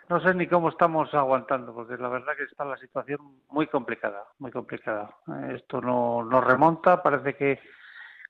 [0.10, 4.26] no sé ni cómo estamos aguantando, porque la verdad que está la situación muy complicada,
[4.40, 5.16] muy complicada.
[5.54, 7.60] Esto no, no remonta, parece que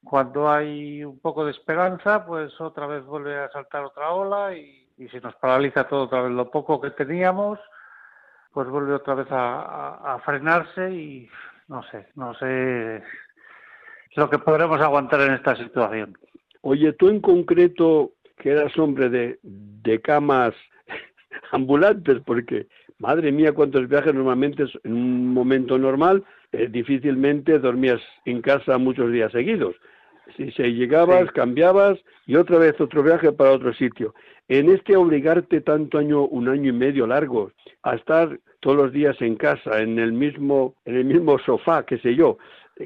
[0.03, 4.87] cuando hay un poco de esperanza, pues otra vez vuelve a saltar otra ola y,
[4.97, 7.59] y se nos paraliza todo otra vez lo poco que teníamos,
[8.51, 11.29] pues vuelve otra vez a, a frenarse y
[11.67, 13.03] no sé, no sé
[14.15, 16.17] lo que podremos aguantar en esta situación.
[16.61, 20.53] Oye, tú en concreto, que eras hombre de, de camas
[21.51, 22.67] ambulantes, porque
[22.99, 29.11] madre mía, cuántos viajes normalmente en un momento normal, eh, difícilmente dormías en casa muchos
[29.11, 29.75] días seguidos.
[30.37, 34.13] Si se llegabas, cambiabas y otra vez otro viaje para otro sitio.
[34.47, 37.51] En este obligarte tanto año, un año y medio largo,
[37.83, 41.97] a estar todos los días en casa, en el mismo, en el mismo sofá, qué
[41.99, 42.37] sé yo,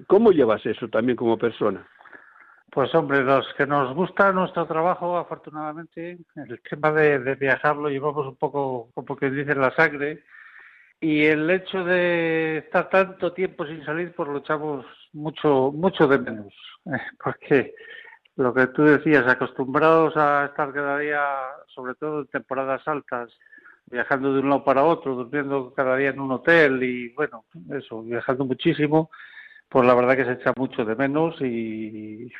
[0.07, 1.87] ¿cómo llevas eso también como persona?
[2.71, 7.89] Pues hombre, los que nos gusta nuestro trabajo, afortunadamente, el tema de, de viajar lo
[7.89, 10.23] llevamos un poco, como que dice, la sangre.
[10.99, 16.19] Y el hecho de estar tanto tiempo sin salir, pues lo echamos mucho, mucho de
[16.19, 16.53] menos.
[17.23, 17.75] Porque
[18.37, 21.23] lo que tú decías, acostumbrados a estar cada día,
[21.67, 23.31] sobre todo en temporadas altas,
[23.87, 28.01] viajando de un lado para otro, durmiendo cada día en un hotel y bueno, eso,
[28.01, 29.11] viajando muchísimo,
[29.69, 32.31] pues la verdad que se echa mucho de menos y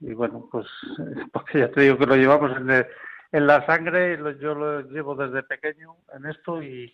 [0.00, 0.66] y bueno, pues
[1.32, 2.86] porque ya te digo que lo llevamos en,
[3.32, 6.92] en la sangre, yo lo llevo desde pequeño en esto y,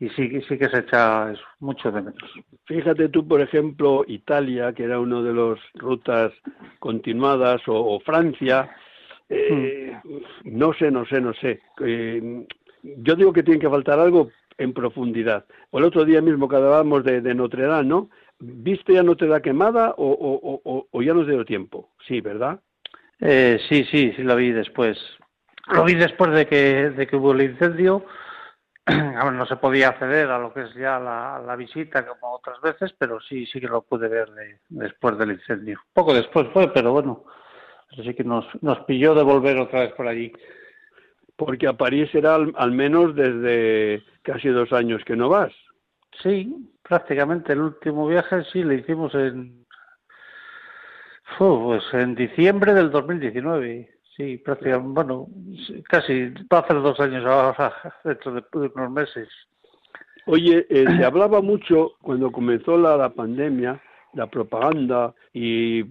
[0.00, 2.30] y sí, sí que se echa mucho de menos.
[2.64, 6.32] Fíjate tú, por ejemplo, Italia, que era una de las rutas
[6.78, 8.70] continuadas, o, Francia,
[9.28, 10.58] eh, mm.
[10.58, 11.60] no sé, no sé, no sé.
[11.84, 12.46] Eh,
[12.82, 15.44] yo digo que tiene que faltar algo en profundidad.
[15.70, 18.08] O el otro día mismo que hablábamos de, de Notre Dame, ¿no?
[18.38, 21.90] ¿Viste ya no te da quemada o, o, o, ya nos dio tiempo?
[22.08, 22.60] Sí, ¿verdad?
[23.20, 24.98] Eh, sí, sí, sí lo vi después.
[25.70, 28.06] Lo vi después de que, de que hubo el incendio.
[29.32, 32.94] no se podía acceder a lo que es ya la, la, visita como otras veces,
[32.98, 34.28] pero sí, sí que lo pude ver
[34.68, 35.80] después del incendio.
[35.92, 37.24] Poco después fue, pero bueno,
[37.90, 40.32] eso sí que nos, nos pilló de volver otra vez por allí.
[41.36, 45.52] Porque a París era al menos desde casi dos años que no vas.
[46.22, 49.60] Sí, prácticamente el último viaje sí lo hicimos en
[51.38, 53.88] pues en diciembre del 2019.
[54.16, 55.28] Sí, prácticamente, bueno,
[55.88, 57.24] casi va a hacer dos años
[58.04, 59.28] dentro de unos meses.
[60.26, 63.80] Oye, eh, se hablaba mucho cuando comenzó la, pandemia,
[64.14, 65.84] la propaganda, y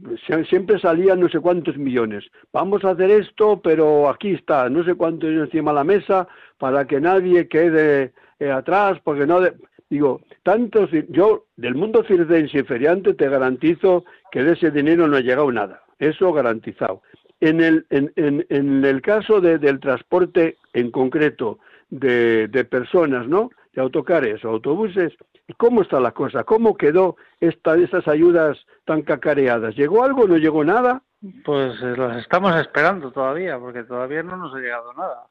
[0.50, 2.26] siempre salían no sé cuántos millones.
[2.54, 6.28] Vamos a hacer esto, pero aquí está, no sé cuántos encima de la mesa,
[6.58, 9.42] para que nadie quede eh, atrás, porque no...
[9.42, 9.54] De...
[9.90, 15.18] Digo, tantos, yo del mundo circense y feriante te garantizo que de ese dinero no
[15.18, 17.02] ha llegado nada, eso garantizado.
[17.42, 23.28] En el, en, en, en el caso de, del transporte en concreto de, de personas,
[23.28, 23.50] ¿no?
[23.74, 25.14] De autocares o autobuses,
[25.58, 26.44] ¿cómo está la cosa?
[26.44, 29.76] ¿Cómo quedó esta, estas ayudas tan cacareadas?
[29.76, 30.28] ¿Llegó algo?
[30.28, 31.02] ¿No llegó nada?
[31.44, 35.26] Pues eh, las estamos esperando todavía, porque todavía no nos ha llegado nada.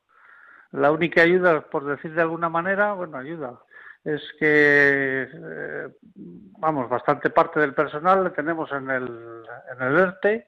[0.72, 3.58] La única ayuda, por decir de alguna manera, bueno, ayuda,
[4.04, 5.88] es que, eh,
[6.58, 9.42] vamos, bastante parte del personal le tenemos en el,
[9.74, 10.46] en el ERTE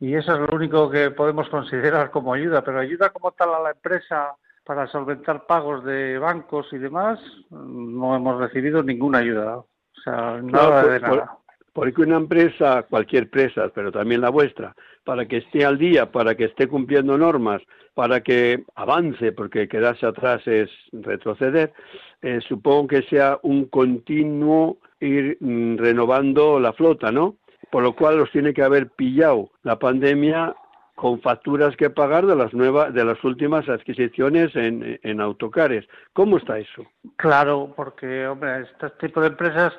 [0.00, 3.60] y eso es lo único que podemos considerar como ayuda, pero ayuda como tal a
[3.60, 7.18] la empresa para solventar pagos de bancos y demás,
[7.50, 9.56] no hemos recibido ninguna ayuda.
[9.56, 9.66] O
[10.04, 11.38] sea, nada de por, nada.
[11.72, 16.34] porque una empresa, cualquier empresa, pero también la vuestra, para que esté al día, para
[16.34, 17.62] que esté cumpliendo normas,
[17.94, 21.72] para que avance, porque quedarse atrás es retroceder,
[22.20, 27.36] eh, supongo que sea un continuo ir mm, renovando la flota, ¿no?
[27.70, 30.54] Por lo cual los tiene que haber pillado la pandemia
[30.94, 35.86] con facturas que pagar de las nuevas, de las últimas adquisiciones en, en autocares.
[36.12, 36.84] ¿Cómo está eso?
[37.16, 39.72] Claro, porque, hombre, este tipo de empresas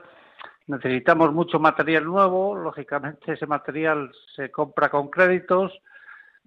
[0.68, 5.74] necesitamos mucho material nuevo, lógicamente ese material se compra con créditos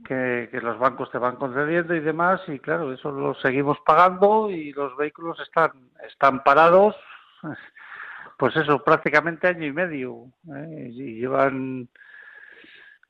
[0.04, 4.72] que, los bancos te van concediendo y demás, y claro, eso lo seguimos pagando y
[4.72, 5.72] los vehículos están,
[6.08, 6.96] están parados,
[8.42, 10.88] pues eso, prácticamente año y medio, ¿eh?
[10.90, 11.88] y llevan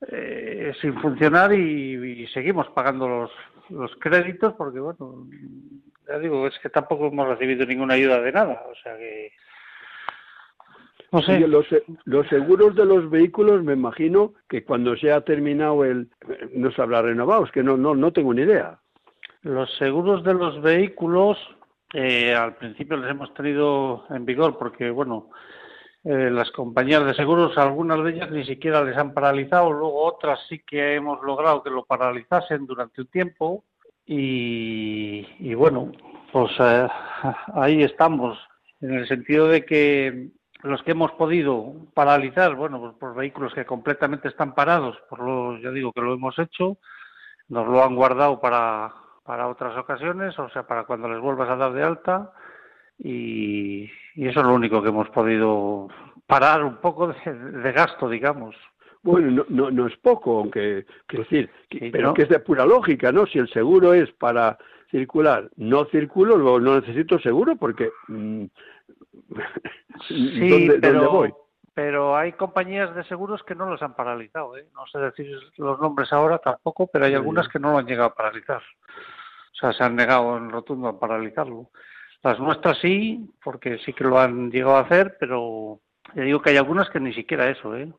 [0.09, 3.31] eh, sin funcionar y, seguimos pagando los,
[3.71, 5.27] los créditos porque, bueno,
[6.07, 9.33] ya digo, es que tampoco hemos recibido ninguna ayuda de nada, o sea que
[11.47, 11.66] los,
[12.05, 16.11] los, seguros de los vehículos, me imagino que cuando se ha terminado el,
[16.53, 18.81] no se habrá renovado, es que no, no, no tengo ni idea.
[19.40, 21.38] Los seguros de los vehículos,
[21.92, 25.31] eh, al principio les hemos tenido en vigor porque, bueno,
[26.05, 30.40] eh, las compañías de seguros, algunas de ellas ni siquiera les han paralizado, luego otras
[30.48, 33.64] sí que hemos logrado que lo paralizasen durante un tiempo
[34.05, 35.92] y, y bueno,
[36.33, 36.88] pues eh,
[37.55, 38.38] ahí estamos,
[38.81, 40.31] en el sentido de que
[40.62, 45.59] los que hemos podido paralizar, bueno, pues por vehículos que completamente están parados, por lo,
[45.59, 46.78] ya digo que lo hemos hecho,
[47.48, 48.92] nos lo han guardado para,
[49.24, 52.32] para otras ocasiones, o sea, para cuando les vuelvas a dar de alta,
[52.98, 53.85] y,
[54.16, 55.88] eso es lo único que hemos podido
[56.26, 58.54] parar un poco de, gasto, digamos.
[59.02, 61.50] Bueno, no, no, es poco, aunque, quiero decir,
[61.90, 63.26] pero que es de pura lógica, ¿no?
[63.26, 64.56] Si el seguro es para
[64.90, 68.44] circular, no circulo, luego no necesito seguro porque mm,
[70.08, 71.26] Sí, pero,
[71.74, 74.56] pero hay compañías de seguros que no los han paralizado.
[74.56, 74.66] ¿eh?
[74.74, 78.08] No sé decir los nombres ahora tampoco, pero hay algunas que no lo han llegado
[78.08, 78.61] a paralizar.
[78.61, 81.70] O sea, se han negado en rotundo a paralizarlo.
[82.22, 85.80] Las nuestras sí, porque sí que lo han llegado a hacer, pero
[86.14, 87.74] ya digo que hay algunas que ni siquiera eso.
[87.76, 87.90] ¿eh?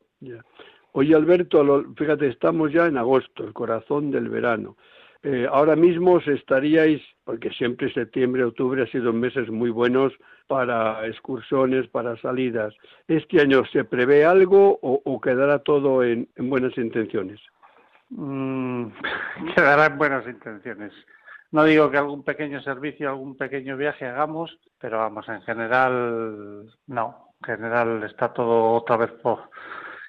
[0.94, 4.78] Oye, Alberto, fíjate, estamos ya en agosto, el corazón del verano.
[5.26, 10.12] Eh, ahora mismo estaríais, porque siempre septiembre, octubre ha sido meses muy buenos
[10.48, 12.74] para excursiones, para salidas.
[13.08, 17.40] ¿Este año se prevé algo o, quedará todo en, buenas intenciones?
[18.10, 18.88] Mm,
[19.56, 20.92] quedará en buenas intenciones.
[21.52, 27.30] No digo que algún pequeño servicio, algún pequeño viaje hagamos, pero vamos, en general no.
[27.48, 29.50] En general está todo otra vez por,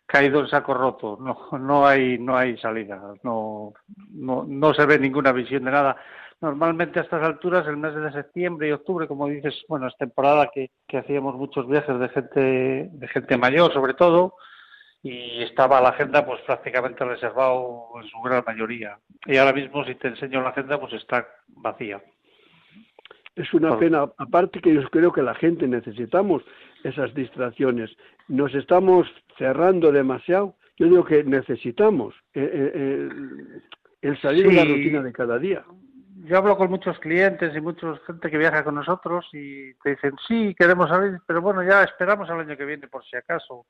[0.06, 3.72] caído en saco roto, no, no hay, no hay salida, no,
[4.10, 5.96] no, no se ve ninguna visión de nada.
[6.40, 10.50] Normalmente a estas alturas, el mes de septiembre y octubre, como dices, bueno, es temporada
[10.52, 14.34] que, que hacíamos muchos viajes de gente, de gente mayor sobre todo,
[15.02, 18.98] y estaba la agenda pues prácticamente reservado en su gran mayoría.
[19.26, 22.02] Y ahora mismo si te enseño la agenda pues está vacía.
[23.36, 26.42] Es una pena, aparte que yo creo que la gente necesitamos
[26.84, 27.90] esas distracciones.
[28.28, 30.54] Nos estamos cerrando demasiado.
[30.76, 33.08] Yo digo que necesitamos eh, eh,
[34.02, 35.64] el, salir de la rutina de cada día.
[36.24, 40.12] Yo hablo con muchos clientes y mucha gente que viaja con nosotros y te dicen,
[40.26, 43.66] sí, queremos salir, pero bueno, ya esperamos al año que viene por si acaso.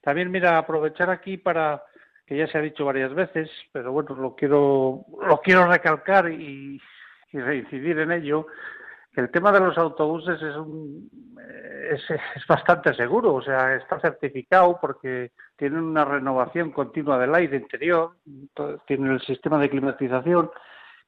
[0.00, 1.82] También, mira, aprovechar aquí para,
[2.26, 6.80] que ya se ha dicho varias veces, pero bueno, lo quiero, lo quiero recalcar y,
[7.32, 8.46] y reincidir en ello,
[9.14, 11.10] el tema de los autobuses es, un,
[11.90, 12.02] es,
[12.48, 18.16] bastante seguro, o sea, está certificado porque tienen una renovación continua del aire interior,
[18.86, 20.50] tienen el sistema de climatización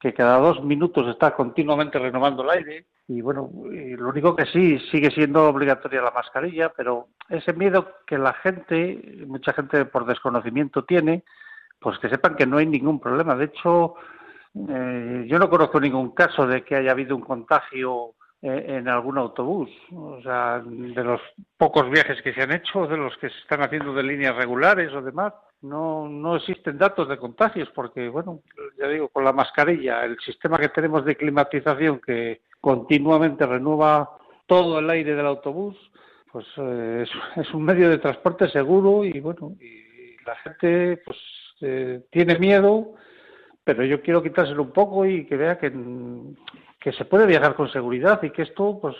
[0.00, 4.78] que cada dos minutos está continuamente renovando el aire y bueno, lo único que sí
[4.90, 10.84] sigue siendo obligatoria la mascarilla, pero ese miedo que la gente, mucha gente por desconocimiento
[10.84, 11.24] tiene,
[11.78, 13.34] pues que sepan que no hay ningún problema.
[13.34, 13.94] De hecho,
[14.54, 19.18] eh, yo no conozco ningún caso de que haya habido un contagio eh, en algún
[19.18, 19.68] autobús.
[19.92, 21.20] O sea, de los
[21.56, 24.92] pocos viajes que se han hecho, de los que se están haciendo de líneas regulares
[24.92, 28.40] o demás, no, no existen datos de contagios porque, bueno,
[28.78, 34.10] ya digo, con la mascarilla, el sistema que tenemos de climatización que continuamente renueva
[34.46, 35.76] todo el aire del autobús,
[36.30, 37.04] pues eh,
[37.36, 41.18] es, un medio de transporte seguro y, bueno, y la gente pues
[42.10, 42.94] tiene miedo
[43.64, 45.72] pero yo quiero quitárselo un poco y que vea que,
[46.78, 48.94] que se puede viajar con seguridad y que esto, pues,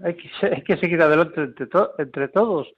[0.00, 1.42] hay que, hay que seguir adelante
[1.98, 2.72] entre, todos,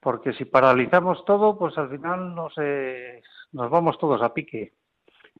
[0.00, 2.48] porque si paralizamos todo, pues al final no
[3.52, 4.72] nos vamos todos a pique.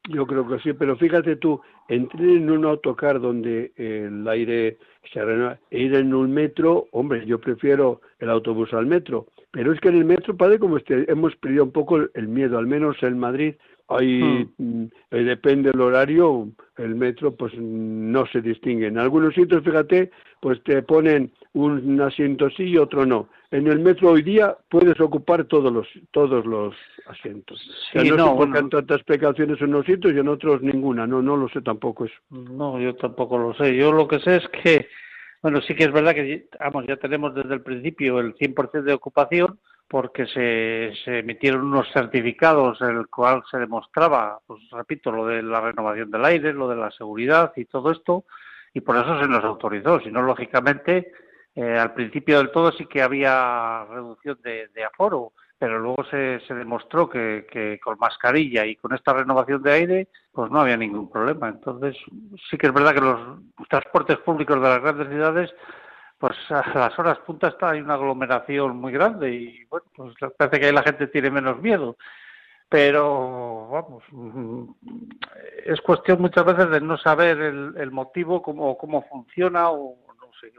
[0.09, 4.79] Yo creo que sí, pero fíjate tú, entrar en un autocar donde el aire
[5.13, 9.73] se renueva e ir en un metro, hombre, yo prefiero el autobús al metro, Pero
[9.73, 12.67] es que en el metro, padre, como este, hemos perdido un poco el miedo, al
[12.67, 13.57] menos en Madrid,
[13.89, 14.83] Ahí hmm.
[14.83, 18.89] mm, eh, depende del horario, el metro pues no se distingue.
[18.89, 20.11] En algunos sitios, fíjate,
[20.41, 23.29] pues te ponen un asiento sí y otro no.
[23.51, 26.75] En el metro hoy día puedes ocupar todos los todos los
[27.07, 27.61] asientos.
[27.93, 31.07] Sí, no, sé tantas precauciones en unos sitios y en otros ninguna.
[31.07, 32.15] No, no lo sé tampoco eso.
[32.31, 33.77] No, yo tampoco lo sé.
[33.77, 34.89] Yo lo que sé es que,
[35.43, 38.93] bueno, sí que es verdad que, vamos, ya tenemos desde el principio el 100% de
[38.93, 39.59] ocupación
[39.89, 45.43] porque se, se, emitieron unos certificados en el cual se demostraba, pues repito, lo de
[45.43, 48.25] la renovación del aire, lo de la seguridad y todo esto,
[48.75, 50.01] y por eso se nos autorizó.
[50.01, 51.13] Si no, lógicamente,
[51.55, 56.55] eh, al principio del todo sí que había reducción de, aforo, pero luego se, se
[56.55, 61.09] demostró que, que, con mascarilla y con esta renovación de aire, pues no había ningún
[61.11, 61.49] problema.
[61.49, 61.97] Entonces,
[62.51, 63.39] sí que es verdad que los
[63.71, 65.55] transportes públicos de las grandes ciudades
[66.19, 70.61] pues a las horas puntas está hay una aglomeración muy grande y bueno, pues parece
[70.61, 71.97] que ahí la gente tiene menos miedo.
[72.69, 74.65] Pero vamos, mm,
[75.67, 80.31] es cuestión muchas veces de no saber el, el motivo, cómo, cómo funciona o no
[80.41, 80.53] sé.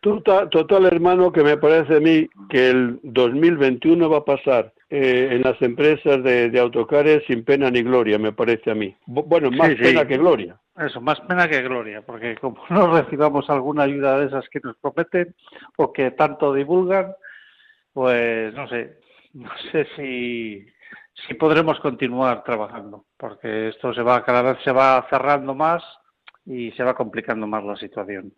[0.00, 5.28] Total, total, hermano, que me parece a mí que el 2021 va a pasar eh,
[5.32, 8.96] en las empresas de, autocares sin pena ni gloria, me parece a mí.
[9.06, 10.58] Bueno, más pena que gloria.
[10.80, 14.76] Eso, más pena que gloria, porque como no recibamos alguna ayuda de esas que nos
[14.78, 15.34] prometen
[15.76, 17.12] o que tanto divulgan,
[17.92, 18.98] pues no sé,
[19.34, 20.66] no sé si,
[21.26, 25.82] si podremos continuar trabajando, porque esto se va cada vez se va cerrando más
[26.46, 28.32] y se va complicando más la situación.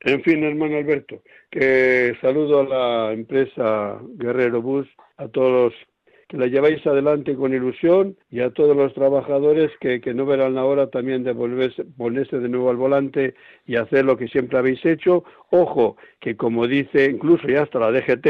[0.00, 5.74] En fin, hermano Alberto, que saludo a la empresa Guerrero Bus, a todos los
[6.28, 10.54] que la lleváis adelante con ilusión y a todos los trabajadores que, que no verán
[10.54, 14.58] la hora también de volverse, ponerse de nuevo al volante y hacer lo que siempre
[14.58, 15.24] habéis hecho.
[15.50, 18.26] Ojo, que como dice incluso ya hasta la DGT,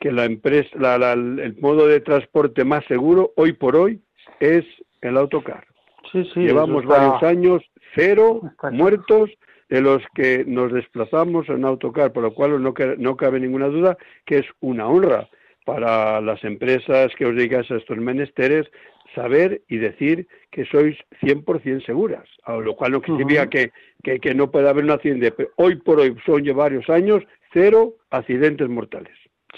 [0.00, 4.00] que la empresa, el modo de transporte más seguro hoy por hoy
[4.40, 4.64] es
[5.00, 5.66] el autocar.
[6.10, 7.62] Sí, sí, Llevamos varios años,
[7.94, 8.40] cero
[8.72, 9.30] muertos
[9.68, 13.96] de los que nos desplazamos en autocar, por lo cual no, no cabe ninguna duda
[14.24, 15.28] que es una honra
[15.66, 18.70] para las empresas que os dedicáis a estos menesteres
[19.16, 23.72] saber y decir que sois 100% seguras, a lo cual no significa que,
[24.04, 25.32] que, no pueda haber un accidente.
[25.32, 29.12] Pero hoy por hoy son ya varios años cero accidentes mortales.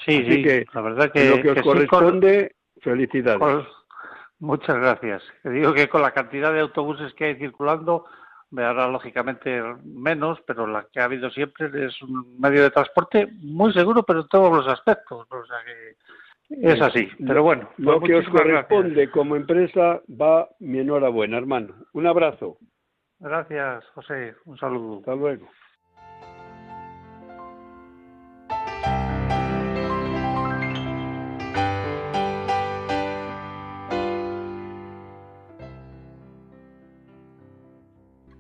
[0.07, 3.67] Sí, sí, que la verdad que lo que os corresponde, felicidades.
[4.39, 5.23] muchas gracias.
[5.45, 8.07] Digo que con la cantidad de autobuses que hay circulando,
[8.57, 13.73] ahora lógicamente menos, pero la que ha habido siempre es un medio de transporte muy
[13.73, 15.27] seguro, pero en todos los aspectos.
[15.31, 15.97] O sea que
[16.51, 17.09] es así.
[17.27, 21.75] Pero bueno, lo pues que os corresponde como empresa va mi enhorabuena, hermano.
[21.93, 22.59] Un abrazo.
[23.21, 24.35] Gracias, José.
[24.45, 24.99] Un saludo.
[24.99, 25.49] Hasta luego.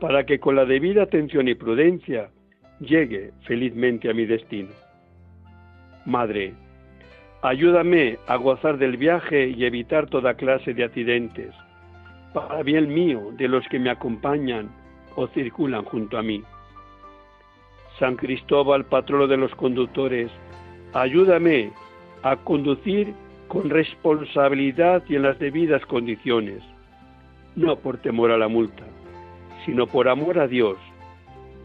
[0.00, 2.30] para que con la debida atención y prudencia
[2.80, 4.70] llegue felizmente a mi destino.
[6.06, 6.54] Madre,
[7.42, 11.54] ayúdame a gozar del viaje y evitar toda clase de accidentes,
[12.32, 14.70] para bien mío de los que me acompañan
[15.16, 16.42] o circulan junto a mí.
[17.98, 20.30] San Cristóbal, patrono de los conductores,
[20.94, 21.70] ayúdame
[22.22, 23.12] a conducir
[23.48, 26.62] con responsabilidad y en las debidas condiciones,
[27.56, 28.84] no por temor a la multa
[29.64, 30.76] sino por amor a Dios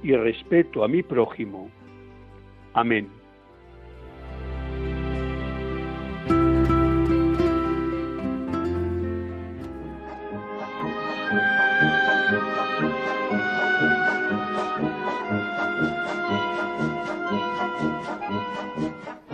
[0.04, 1.70] y respeto a mi prójimo.
[2.74, 3.10] Amén.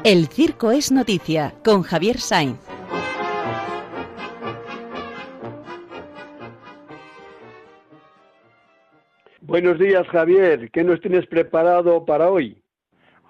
[0.04, 2.71] El circo es noticia con Javier Sainz.
[9.52, 10.72] Buenos días, Javier.
[10.72, 12.64] ¿Qué nos tienes preparado para hoy?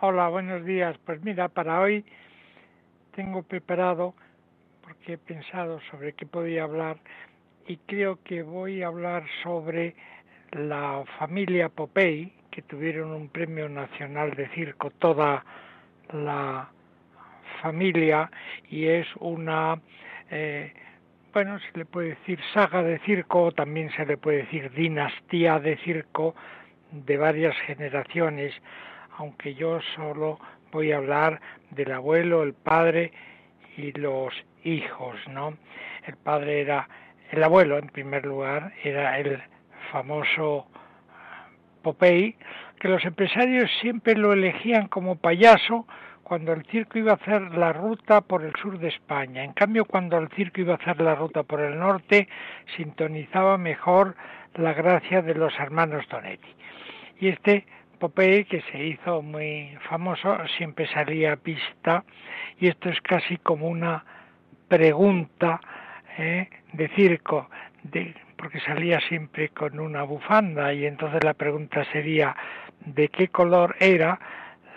[0.02, 0.96] Hola, buenos días.
[1.04, 2.06] Pues mira, para hoy
[3.16, 4.14] tengo preparado,
[4.84, 6.98] porque he pensado sobre qué podía hablar,
[7.66, 9.96] y creo que voy a hablar sobre
[10.52, 15.44] la familia Popey, que tuvieron un premio nacional de circo, toda
[16.14, 16.70] la
[17.64, 18.30] familia
[18.70, 19.82] y es una
[20.30, 20.72] eh,
[21.34, 25.78] bueno, se le puede decir saga de circo, también se le puede decir dinastía de
[25.78, 26.36] circo
[26.92, 28.54] de varias generaciones,
[29.18, 30.40] aunque yo solo
[30.72, 31.40] voy a hablar
[31.72, 33.12] del abuelo, el padre
[33.78, 35.58] y los hijos, ¿no?
[36.06, 36.90] El padre era,
[37.32, 39.42] el abuelo en primer lugar, era el
[39.92, 40.68] famoso
[41.82, 42.36] Popey,
[42.80, 45.88] que los empresarios siempre lo elegían como payaso
[46.32, 49.44] cuando el circo iba a hacer la ruta por el sur de España.
[49.44, 52.30] En cambio, cuando el circo iba a hacer la ruta por el norte,
[52.78, 54.16] sintonizaba mejor
[54.54, 56.48] la gracia de los hermanos Donetti.
[57.20, 57.66] Y este
[58.00, 62.06] Popeye, que se hizo muy famoso, siempre salía a pista,
[62.58, 64.06] y esto es casi como una
[64.70, 65.60] pregunta
[66.18, 66.48] ¿eh?
[66.72, 67.50] de circo,
[68.38, 72.34] porque salía siempre con una bufanda, y entonces la pregunta sería,
[72.86, 74.18] ¿de qué color era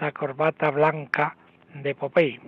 [0.00, 1.36] la corbata blanca
[1.74, 2.40] de Popey,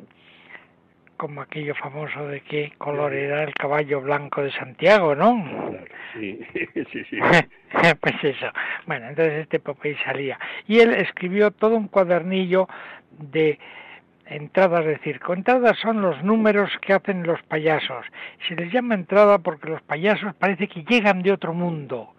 [1.16, 5.44] como aquello famoso de qué color era el caballo blanco de Santiago, ¿no?
[6.14, 6.40] Sí,
[6.72, 7.18] sí, sí.
[8.00, 8.46] pues eso.
[8.86, 10.38] Bueno, entonces este Popey salía.
[10.66, 12.68] Y él escribió todo un cuadernillo
[13.10, 13.58] de
[14.24, 15.34] entradas de circo.
[15.34, 18.06] Entradas son los números que hacen los payasos.
[18.48, 22.15] Se les llama entrada porque los payasos parece que llegan de otro mundo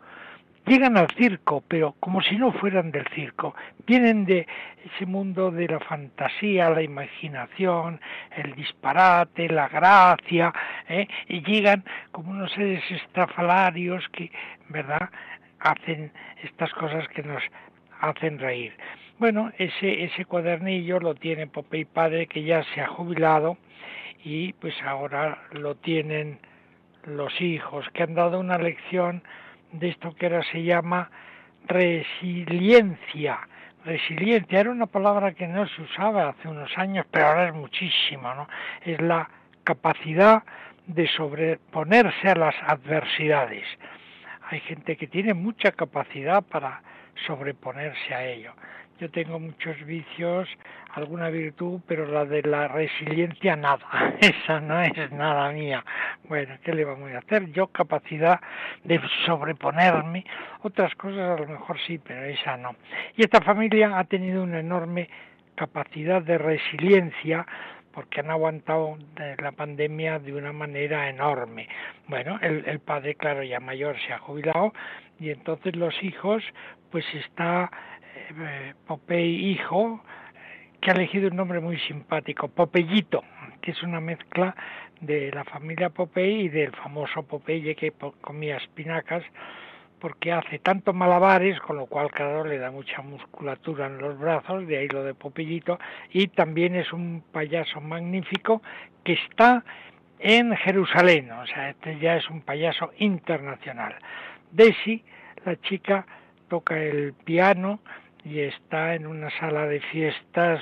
[0.68, 3.56] llegan al circo, pero como si no fueran del circo,
[3.86, 4.46] vienen de
[4.86, 8.00] ese mundo de la fantasía, la imaginación,
[8.36, 10.54] el disparate, la gracia,
[10.88, 11.08] ¿eh?
[11.28, 14.32] y llegan como unos seres estrafalarios que,
[14.70, 15.10] ¿verdad?,
[15.60, 16.12] hacen
[16.44, 17.42] estas cosas que nos
[18.00, 18.74] hacen reír.
[19.18, 23.58] Bueno, ese, ese cuadernillo lo tiene Popey Padre, que ya se ha jubilado,
[24.24, 26.40] y pues ahora lo tienen
[27.06, 29.24] los hijos, que han dado una lección
[29.72, 31.10] de esto que ahora se llama
[31.68, 33.40] resiliencia.
[33.86, 38.34] Resiliencia era una palabra que no se usaba hace unos años, pero ahora es muchísimo,
[38.34, 38.48] ¿no?
[38.84, 39.30] Es la
[39.64, 40.44] capacidad
[40.88, 43.66] de sobreponerse a las adversidades.
[44.50, 46.82] Hay gente que tiene mucha capacidad para
[47.26, 48.54] sobreponerse a ello.
[49.00, 50.50] Yo tengo muchos vicios,
[50.94, 54.16] alguna virtud, pero la de la resiliencia nada.
[54.20, 55.86] Esa no es nada mía.
[56.28, 57.52] Bueno, ¿qué le vamos a hacer?
[57.52, 58.40] Yo capacidad
[58.84, 60.26] de sobreponerme,
[60.64, 62.76] otras cosas a lo mejor sí, pero esa no.
[63.16, 65.10] Y esta familia ha tenido una enorme
[65.54, 67.46] capacidad de resiliencia
[67.94, 68.98] porque han aguantado
[69.38, 71.68] la pandemia de una manera enorme.
[72.08, 74.74] Bueno, el, el padre, claro, ya mayor se ha jubilado
[75.20, 76.44] y entonces los hijos,
[76.92, 77.72] pues está
[78.86, 80.04] Popey hijo,
[80.82, 83.24] que ha elegido un nombre muy simpático, Popeyito,
[83.62, 84.56] que es una mezcla
[85.02, 89.24] de la familia Popey y del famoso Popeye que comía espinacas,
[90.00, 94.68] porque hace tanto malabares, con lo cual, claro, le da mucha musculatura en los brazos,
[94.68, 95.80] de ahí lo de Popeyito,
[96.12, 98.62] y también es un payaso magnífico
[99.04, 99.64] que está
[100.20, 103.96] en Jerusalén, o sea, este ya es un payaso internacional.
[104.52, 105.04] Desi,
[105.46, 106.06] la chica,
[106.48, 107.80] toca el piano,
[108.28, 110.62] y está en una sala de fiestas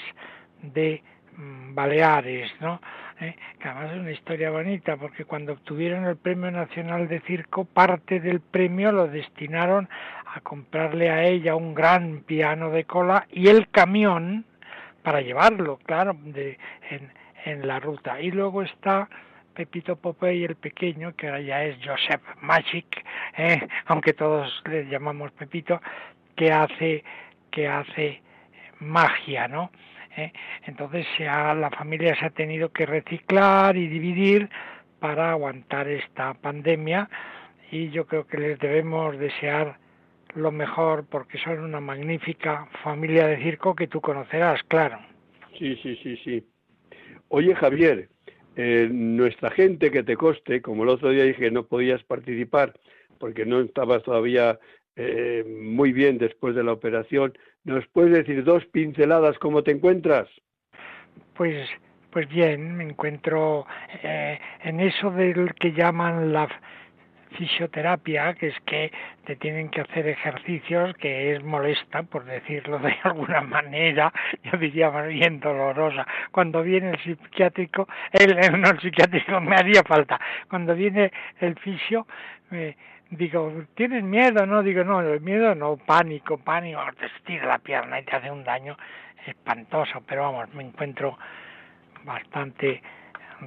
[0.61, 1.01] de
[1.37, 2.79] mm, Baleares, ¿no?
[3.19, 7.63] Eh, que además es una historia bonita porque cuando obtuvieron el Premio Nacional de Circo,
[7.63, 9.87] parte del premio lo destinaron
[10.25, 14.45] a comprarle a ella un gran piano de cola y el camión
[15.01, 16.59] para llevarlo, claro, de,
[17.45, 18.19] en, la ruta.
[18.19, 19.07] Y luego está
[19.53, 23.05] Pepito Popey el pequeño, que ahora ya es Joseph Magic,
[23.37, 25.79] eh, aunque todos le llamamos Pepito,
[26.35, 27.03] que hace
[27.55, 28.21] que hace
[28.79, 29.71] magia, ¿no?
[30.17, 30.31] ¿Eh?
[30.65, 34.49] Entonces se la familia se ha tenido que reciclar y dividir
[34.99, 37.09] para aguantar esta pandemia
[37.71, 39.77] y yo creo que les debemos desear
[40.35, 44.99] lo mejor porque son una magnífica familia de circo que tú conocerás, claro.
[45.57, 46.43] Sí, sí, sí, sí.
[47.29, 48.09] Oye, Javier,
[48.57, 52.73] eh, nuestra gente que te coste, como el otro día dije no podías participar
[53.17, 54.59] porque no estabas todavía
[54.95, 57.37] eh, muy bien después de la operación.
[57.63, 60.29] ¿Nos puedes decir dos pinceladas cómo te encuentras?
[61.33, 61.67] Pues,
[62.11, 63.65] pues bien, me encuentro
[64.03, 66.47] eh, en eso del que llaman la
[67.35, 68.91] fisioterapia, que es que
[69.25, 74.11] te tienen que hacer ejercicios, que es molesta, por decirlo de alguna manera,
[74.43, 76.05] yo diría más bien dolorosa.
[76.31, 80.19] Cuando viene el psiquiátrico, el, no el psiquiátrico me haría falta,
[80.49, 82.07] cuando viene el fisio,
[82.51, 82.75] eh,
[83.09, 84.45] digo, ¿tienes miedo?
[84.45, 88.31] No, digo, no, el miedo no, pánico, pánico, te estira la pierna y te hace
[88.31, 88.77] un daño
[89.25, 91.17] espantoso, pero vamos, me encuentro
[92.03, 92.81] bastante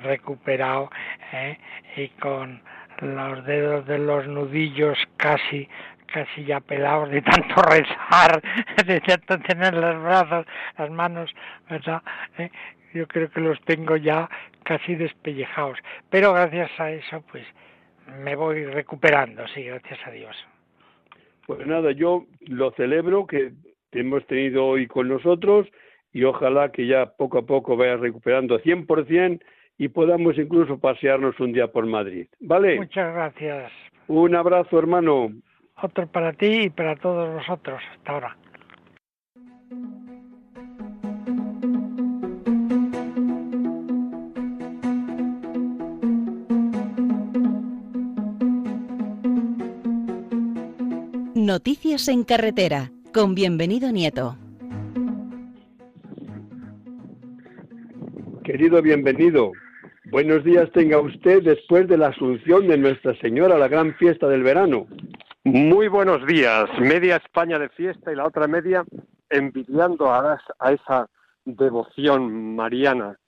[0.03, 0.91] recuperado
[1.33, 1.59] ¿eh?
[1.97, 2.61] y con
[3.01, 5.69] los dedos de los nudillos casi
[6.13, 8.43] casi ya pelados de tanto rezar,
[8.87, 10.47] de tanto tener los brazos,
[10.79, 11.35] las manos,
[11.69, 12.03] ¿verdad?
[12.39, 12.51] ¿Eh?
[12.95, 14.29] yo creo que los tengo ya
[14.63, 15.79] casi despellejados.
[16.11, 17.45] Pero gracias a eso, pues
[18.09, 20.37] me voy recuperando, sí, gracias a Dios.
[21.47, 23.53] Pues nada, yo lo celebro que
[23.91, 25.67] te hemos tenido hoy con nosotros
[26.13, 29.41] y ojalá que ya poco a poco vayas recuperando 100%
[29.79, 32.27] y podamos incluso pasearnos un día por Madrid.
[32.41, 32.77] ¿Vale?
[32.77, 33.73] Muchas gracias.
[34.09, 35.31] Un abrazo, hermano.
[35.81, 37.81] Otro para ti y para todos vosotros.
[37.95, 38.37] Hasta ahora.
[51.49, 54.37] Noticias en carretera con bienvenido Nieto.
[58.45, 59.53] Querido bienvenido,
[60.11, 64.43] buenos días tenga usted después de la asunción de Nuestra Señora, la gran fiesta del
[64.43, 64.89] verano.
[65.45, 68.85] Muy buenos días, media España de fiesta y la otra media
[69.31, 71.09] envidiando a, a esa
[71.47, 73.19] devoción mariana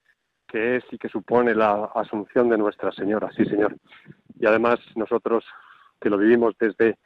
[0.47, 3.75] que es y que supone la asunción de Nuestra Señora, sí señor.
[4.39, 5.43] Y además nosotros
[5.99, 6.97] que lo vivimos desde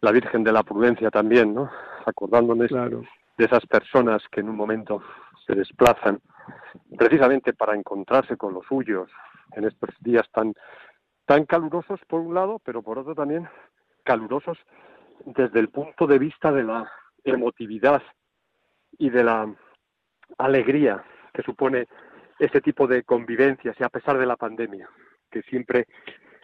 [0.00, 1.70] la Virgen de la Prudencia también, ¿no?
[2.04, 5.02] Acordándonos de esas personas que en un momento
[5.46, 6.20] se desplazan
[6.96, 9.10] precisamente para encontrarse con los suyos
[9.52, 10.54] en estos días tan
[11.24, 13.48] tan calurosos por un lado, pero por otro también
[14.04, 14.58] calurosos
[15.24, 16.90] desde el punto de vista de la
[17.24, 18.02] emotividad
[18.98, 19.52] y de la
[20.38, 21.02] alegría
[21.34, 21.88] que supone
[22.38, 24.88] ese tipo de convivencias y a pesar de la pandemia,
[25.30, 25.86] que siempre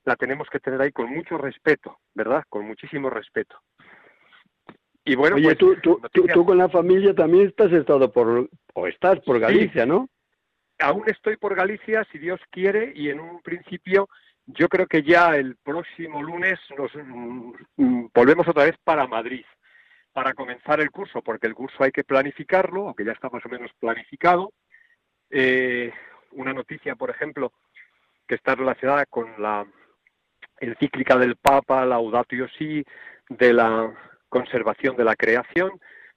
[0.05, 2.45] la tenemos que tener ahí con mucho respeto, ¿verdad?
[2.49, 3.57] Con muchísimo respeto.
[5.05, 8.87] Y bueno, Oye, pues, tú, tú, tú, con la familia también estás estado por, o
[8.87, 10.09] estás por Galicia, ¿no?
[10.79, 14.09] Aún estoy por Galicia, si Dios quiere, y en un principio
[14.47, 19.45] yo creo que ya el próximo lunes nos mm, mm, volvemos otra vez para Madrid
[20.13, 23.49] para comenzar el curso, porque el curso hay que planificarlo, aunque ya está más o
[23.49, 24.53] menos planificado.
[25.31, 25.93] Eh,
[26.33, 27.53] una noticia, por ejemplo,
[28.27, 29.67] que está relacionada con la
[30.63, 32.85] encíclica del Papa, Laudato Si,
[33.29, 33.93] de la
[34.29, 35.73] conservación de la creación,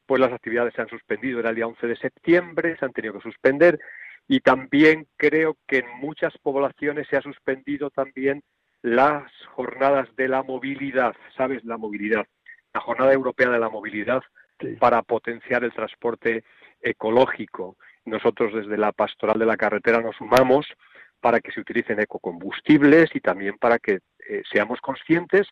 [0.06, 3.16] pues las actividades se han suspendido, era el día 11 de septiembre, se han tenido
[3.16, 3.80] que suspender
[4.28, 8.44] y también creo que en muchas poblaciones se ha suspendido también
[8.82, 9.24] las
[9.54, 11.64] jornadas de la movilidad, ¿sabes?
[11.66, 12.26] La movilidad,
[12.74, 14.22] la jornada europea de la movilidad
[14.80, 16.44] para potenciar el transporte
[16.82, 17.78] ecológico.
[18.06, 20.68] Nosotros desde la pastoral de la carretera nos sumamos
[21.26, 25.48] para que se utilicen ecocombustibles y también para que eh, seamos conscientes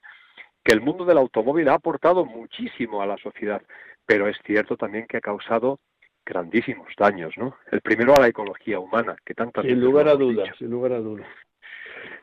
[0.63, 3.59] que el mundo del automóvil ha aportado muchísimo a la sociedad,
[4.05, 5.79] pero es cierto también que ha causado
[6.23, 7.57] grandísimos daños, ¿no?
[7.71, 10.99] El primero a la ecología humana, que tantas sin lugar a dudas, sin lugar a
[10.99, 11.25] dudas.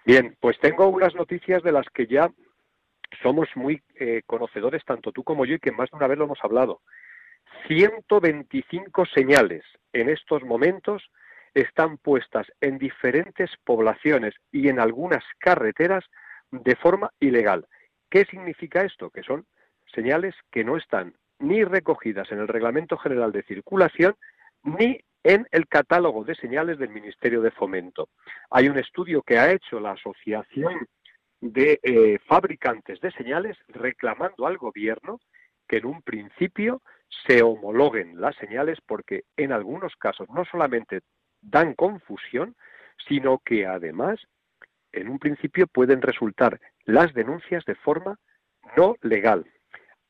[0.07, 2.30] Bien, pues tengo unas noticias de las que ya
[3.20, 6.26] somos muy eh, conocedores, tanto tú como yo, y que más de una vez lo
[6.26, 6.82] hemos hablado.
[7.66, 11.03] 125 señales en estos momentos
[11.55, 16.05] están puestas en diferentes poblaciones y en algunas carreteras
[16.51, 17.66] de forma ilegal.
[18.11, 19.11] ¿Qué significa esto?
[19.11, 19.46] Que son
[19.94, 24.14] señales que no están ni recogidas en el Reglamento General de Circulación
[24.62, 28.09] ni en el catálogo de señales del Ministerio de Fomento.
[28.51, 30.86] Hay un estudio que ha hecho la Asociación
[31.40, 35.20] de eh, Fabricantes de Señales reclamando al Gobierno
[35.68, 36.82] que en un principio
[37.26, 41.01] se homologuen las señales porque en algunos casos no solamente
[41.43, 42.57] dan confusión,
[43.09, 44.20] sino que además
[44.93, 48.18] en un principio pueden resultar las denuncias de forma
[48.76, 49.47] no legal.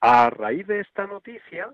[0.00, 1.72] A raíz de esta noticia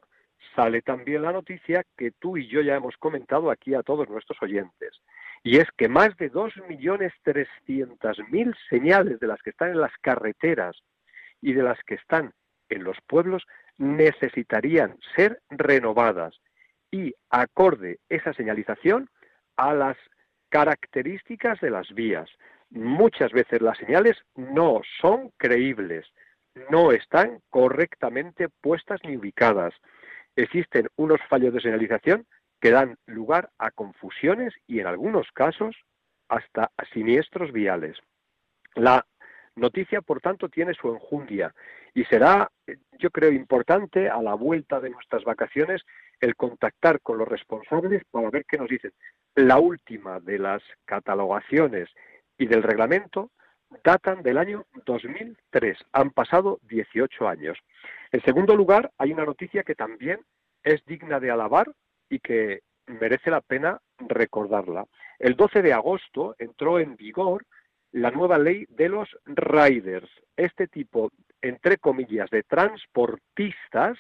[0.55, 4.41] sale también la noticia que tú y yo ya hemos comentado aquí a todos nuestros
[4.43, 5.01] oyentes,
[5.43, 10.77] y es que más de 2.300.000 señales de las que están en las carreteras
[11.41, 12.33] y de las que están
[12.69, 13.45] en los pueblos
[13.79, 16.35] necesitarían ser renovadas
[16.91, 19.09] y acorde esa señalización
[19.57, 19.97] a las
[20.49, 22.29] características de las vías.
[22.71, 26.07] Muchas veces las señales no son creíbles,
[26.71, 29.75] no están correctamente puestas ni ubicadas.
[30.35, 32.27] Existen unos fallos de señalización
[32.61, 35.77] que dan lugar a confusiones y en algunos casos
[36.29, 37.97] hasta siniestros viales.
[38.75, 39.07] La
[39.55, 41.55] noticia, por tanto, tiene su enjundia
[41.95, 42.51] y será,
[42.99, 45.83] yo creo, importante a la vuelta de nuestras vacaciones
[46.21, 48.93] el contactar con los responsables para ver qué nos dicen.
[49.35, 51.89] La última de las catalogaciones
[52.39, 53.31] y del reglamento
[53.85, 55.79] datan del año 2003.
[55.93, 57.59] Han pasado 18 años.
[58.13, 60.21] En segundo lugar, hay una noticia que también
[60.63, 61.71] es digna de alabar
[62.09, 64.87] y que merece la pena recordarla.
[65.19, 67.45] El 12 de agosto entró en vigor
[67.93, 71.11] la nueva ley de los riders, este tipo,
[71.41, 73.99] entre comillas, de transportistas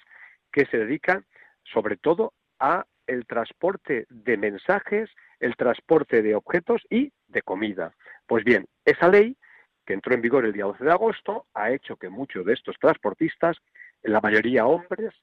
[0.52, 1.24] que se dedican
[1.72, 5.10] sobre todo a el transporte de mensajes,
[5.40, 7.94] el transporte de objetos y de comida.
[8.26, 9.36] Pues bien, esa ley,
[9.84, 12.76] que entró en vigor el día 12 de agosto, ha hecho que muchos de estos
[12.80, 13.56] transportistas,
[14.02, 15.14] la mayoría hombres,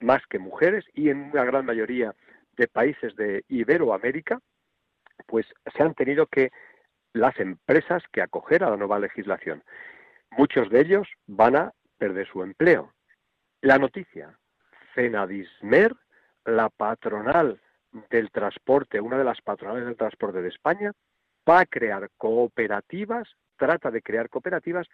[0.00, 2.14] más que mujeres, y en una gran mayoría
[2.56, 4.40] de países de Iberoamérica,
[5.26, 6.50] pues se han tenido que
[7.12, 9.64] las empresas que acoger a la nueva legislación.
[10.30, 12.92] Muchos de ellos van a perder su empleo.
[13.60, 14.38] La noticia,
[14.98, 15.94] Fenadismer,
[16.44, 17.60] la patronal
[18.10, 20.92] del transporte, una de las patronales del transporte de España,
[21.48, 24.88] va a crear cooperativas, trata de crear cooperativas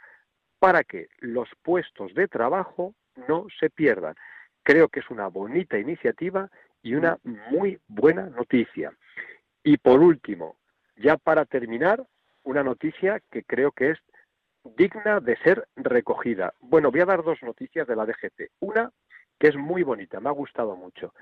[0.59, 2.95] para que los puestos de trabajo
[3.29, 4.15] no se pierdan.
[4.63, 6.51] Creo que es una bonita iniciativa
[6.83, 7.17] y una
[7.51, 8.93] muy buena noticia.
[9.63, 10.59] Y por último,
[10.97, 12.05] ya para terminar,
[12.43, 13.99] una noticia que creo que es
[14.77, 16.53] digna de ser recogida.
[16.61, 18.51] Bueno, voy a dar dos noticias de la DGT.
[18.61, 18.93] Una
[19.39, 21.13] que es muy bonita, me ha gustado mucho.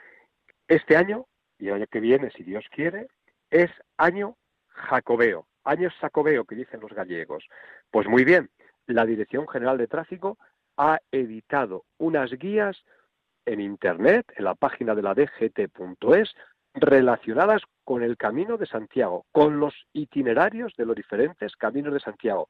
[0.69, 1.27] Este año,
[1.59, 3.09] y el año que viene, si Dios quiere,
[3.51, 4.37] es año
[4.69, 7.45] jacobeo, año sacobeo, que dicen los gallegos.
[7.91, 8.51] Pues muy bien,
[8.87, 10.39] la Dirección General de Tráfico
[10.77, 12.77] ha editado unas guías
[13.47, 16.35] en Internet, en la página de la DGT.es,
[16.75, 22.49] relacionadas con el Camino de Santiago, con los itinerarios de los diferentes caminos de Santiago.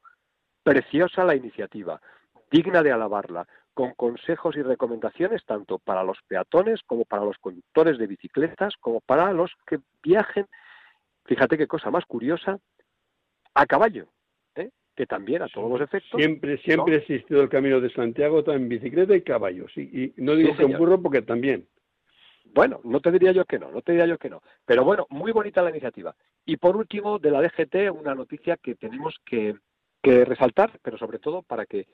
[0.63, 2.01] Preciosa la iniciativa,
[2.51, 7.99] digna de alabarla, con consejos y recomendaciones tanto para los peatones como para los conductores
[7.99, 10.47] de bicicletas, como para los que viajen,
[11.25, 12.59] fíjate qué cosa más curiosa,
[13.55, 14.09] a caballo,
[14.55, 14.71] ¿eh?
[14.95, 16.21] que también a todos los efectos.
[16.21, 20.57] Siempre, siempre ha existido el camino de Santiago en bicicleta y caballo, y no digo
[20.57, 21.67] que un burro porque también.
[22.55, 24.43] Bueno, no te diría yo que no, no te diría yo que no.
[24.67, 26.15] Pero bueno, muy bonita la iniciativa.
[26.45, 29.55] Y por último, de la DGT, una noticia que tenemos que,
[30.03, 31.87] que resaltar, pero sobre todo para que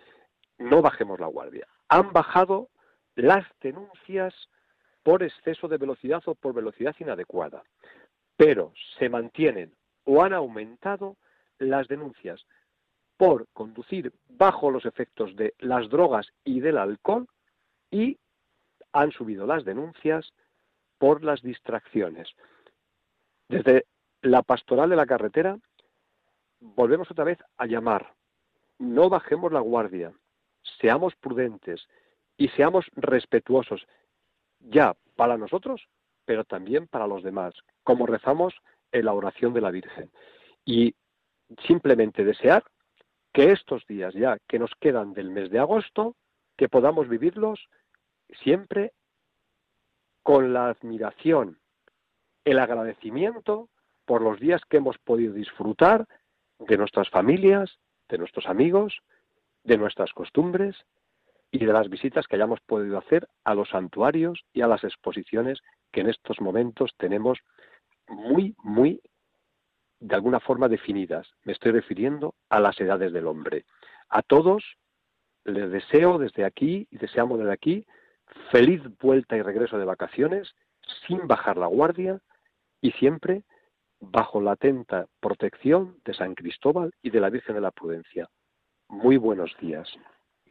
[0.59, 1.67] no bajemos la guardia.
[1.89, 2.69] Han bajado
[3.15, 4.35] las denuncias
[5.03, 7.63] por exceso de velocidad o por velocidad inadecuada,
[8.37, 11.17] pero se mantienen o han aumentado
[11.59, 12.45] las denuncias
[13.17, 17.27] por conducir bajo los efectos de las drogas y del alcohol
[17.91, 18.19] y
[18.93, 20.33] han subido las denuncias
[20.99, 22.29] por las distracciones.
[23.49, 23.87] Desde
[24.23, 25.59] la pastoral de la carretera
[26.61, 28.15] volvemos otra vez a llamar.
[28.79, 30.13] No bajemos la guardia,
[30.81, 31.89] seamos prudentes
[32.37, 33.87] y seamos respetuosos,
[34.61, 35.89] ya para nosotros,
[36.25, 38.55] pero también para los demás, como rezamos
[38.93, 40.11] en la oración de la Virgen.
[40.65, 40.95] Y
[41.67, 42.63] simplemente desear
[43.33, 46.17] que estos días ya que nos quedan del mes de agosto,
[46.57, 47.69] que podamos vivirlos
[48.43, 48.93] siempre
[50.23, 51.59] con la admiración,
[52.45, 53.69] el agradecimiento
[54.05, 56.07] por los días que hemos podido disfrutar
[56.59, 59.01] de nuestras familias, de nuestros amigos,
[59.69, 60.75] de nuestras costumbres
[61.51, 65.61] y de las visitas que hayamos podido hacer a los santuarios y a las exposiciones
[65.93, 67.39] que en estos momentos tenemos
[68.09, 69.03] muy, muy,
[70.01, 71.29] de alguna forma definidas.
[71.45, 73.67] Me estoy refiriendo a las edades del hombre.
[74.09, 74.65] A todos
[75.45, 77.87] les deseo desde aquí y deseamos desde aquí
[78.51, 80.55] feliz vuelta y regreso de vacaciones,
[81.07, 82.21] sin bajar la guardia
[82.81, 83.43] y siempre
[84.01, 88.31] bajo la atenta protección de San Cristóbal y de la Virgen de la Prudencia.
[88.89, 89.89] Muy buenos días.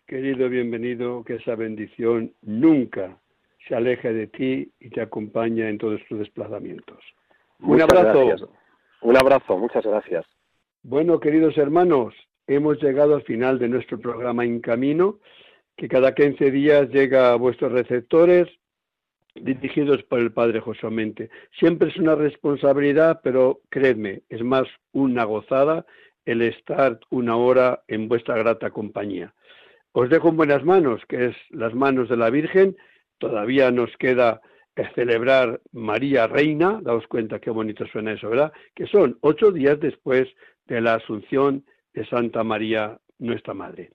[0.06, 3.18] Querido bienvenido, que esa bendición nunca
[3.68, 7.00] se aleje de ti y te acompañe en todos tus desplazamientos.
[7.60, 8.50] Un abrazo.
[9.02, 10.26] Un abrazo, muchas gracias.
[10.84, 12.14] Bueno, queridos hermanos,
[12.46, 15.20] hemos llegado al final de nuestro programa En Camino
[15.76, 18.48] que cada 15 días llega a vuestros receptores
[19.36, 21.30] dirigidos por el Padre José Mente.
[21.60, 25.86] Siempre es una responsabilidad, pero creedme, es más una gozada
[26.28, 29.34] el estar una hora en vuestra grata compañía.
[29.94, 32.76] Os dejo en buenas manos, que es las manos de la Virgen.
[33.18, 34.42] Todavía nos queda
[34.94, 38.52] celebrar María Reina, daos cuenta qué bonito suena eso, ¿verdad?
[38.76, 40.28] Que son ocho días después
[40.66, 41.64] de la Asunción
[41.94, 43.92] de Santa María, nuestra Madre.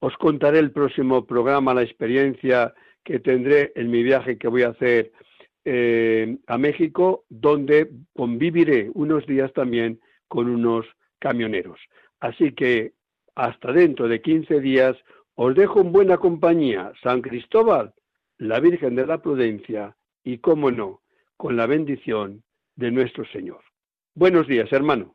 [0.00, 4.68] Os contaré el próximo programa la experiencia que tendré en mi viaje que voy a
[4.68, 5.12] hacer
[5.64, 10.86] eh, a México, donde conviviré unos días también con unos
[11.20, 11.78] camioneros.
[12.18, 12.94] Así que
[13.36, 14.96] hasta dentro de 15 días
[15.36, 17.94] os dejo en buena compañía San Cristóbal,
[18.38, 21.02] la Virgen de la Prudencia y, cómo no,
[21.36, 22.42] con la bendición
[22.76, 23.62] de nuestro Señor.
[24.14, 25.14] Buenos días, hermano.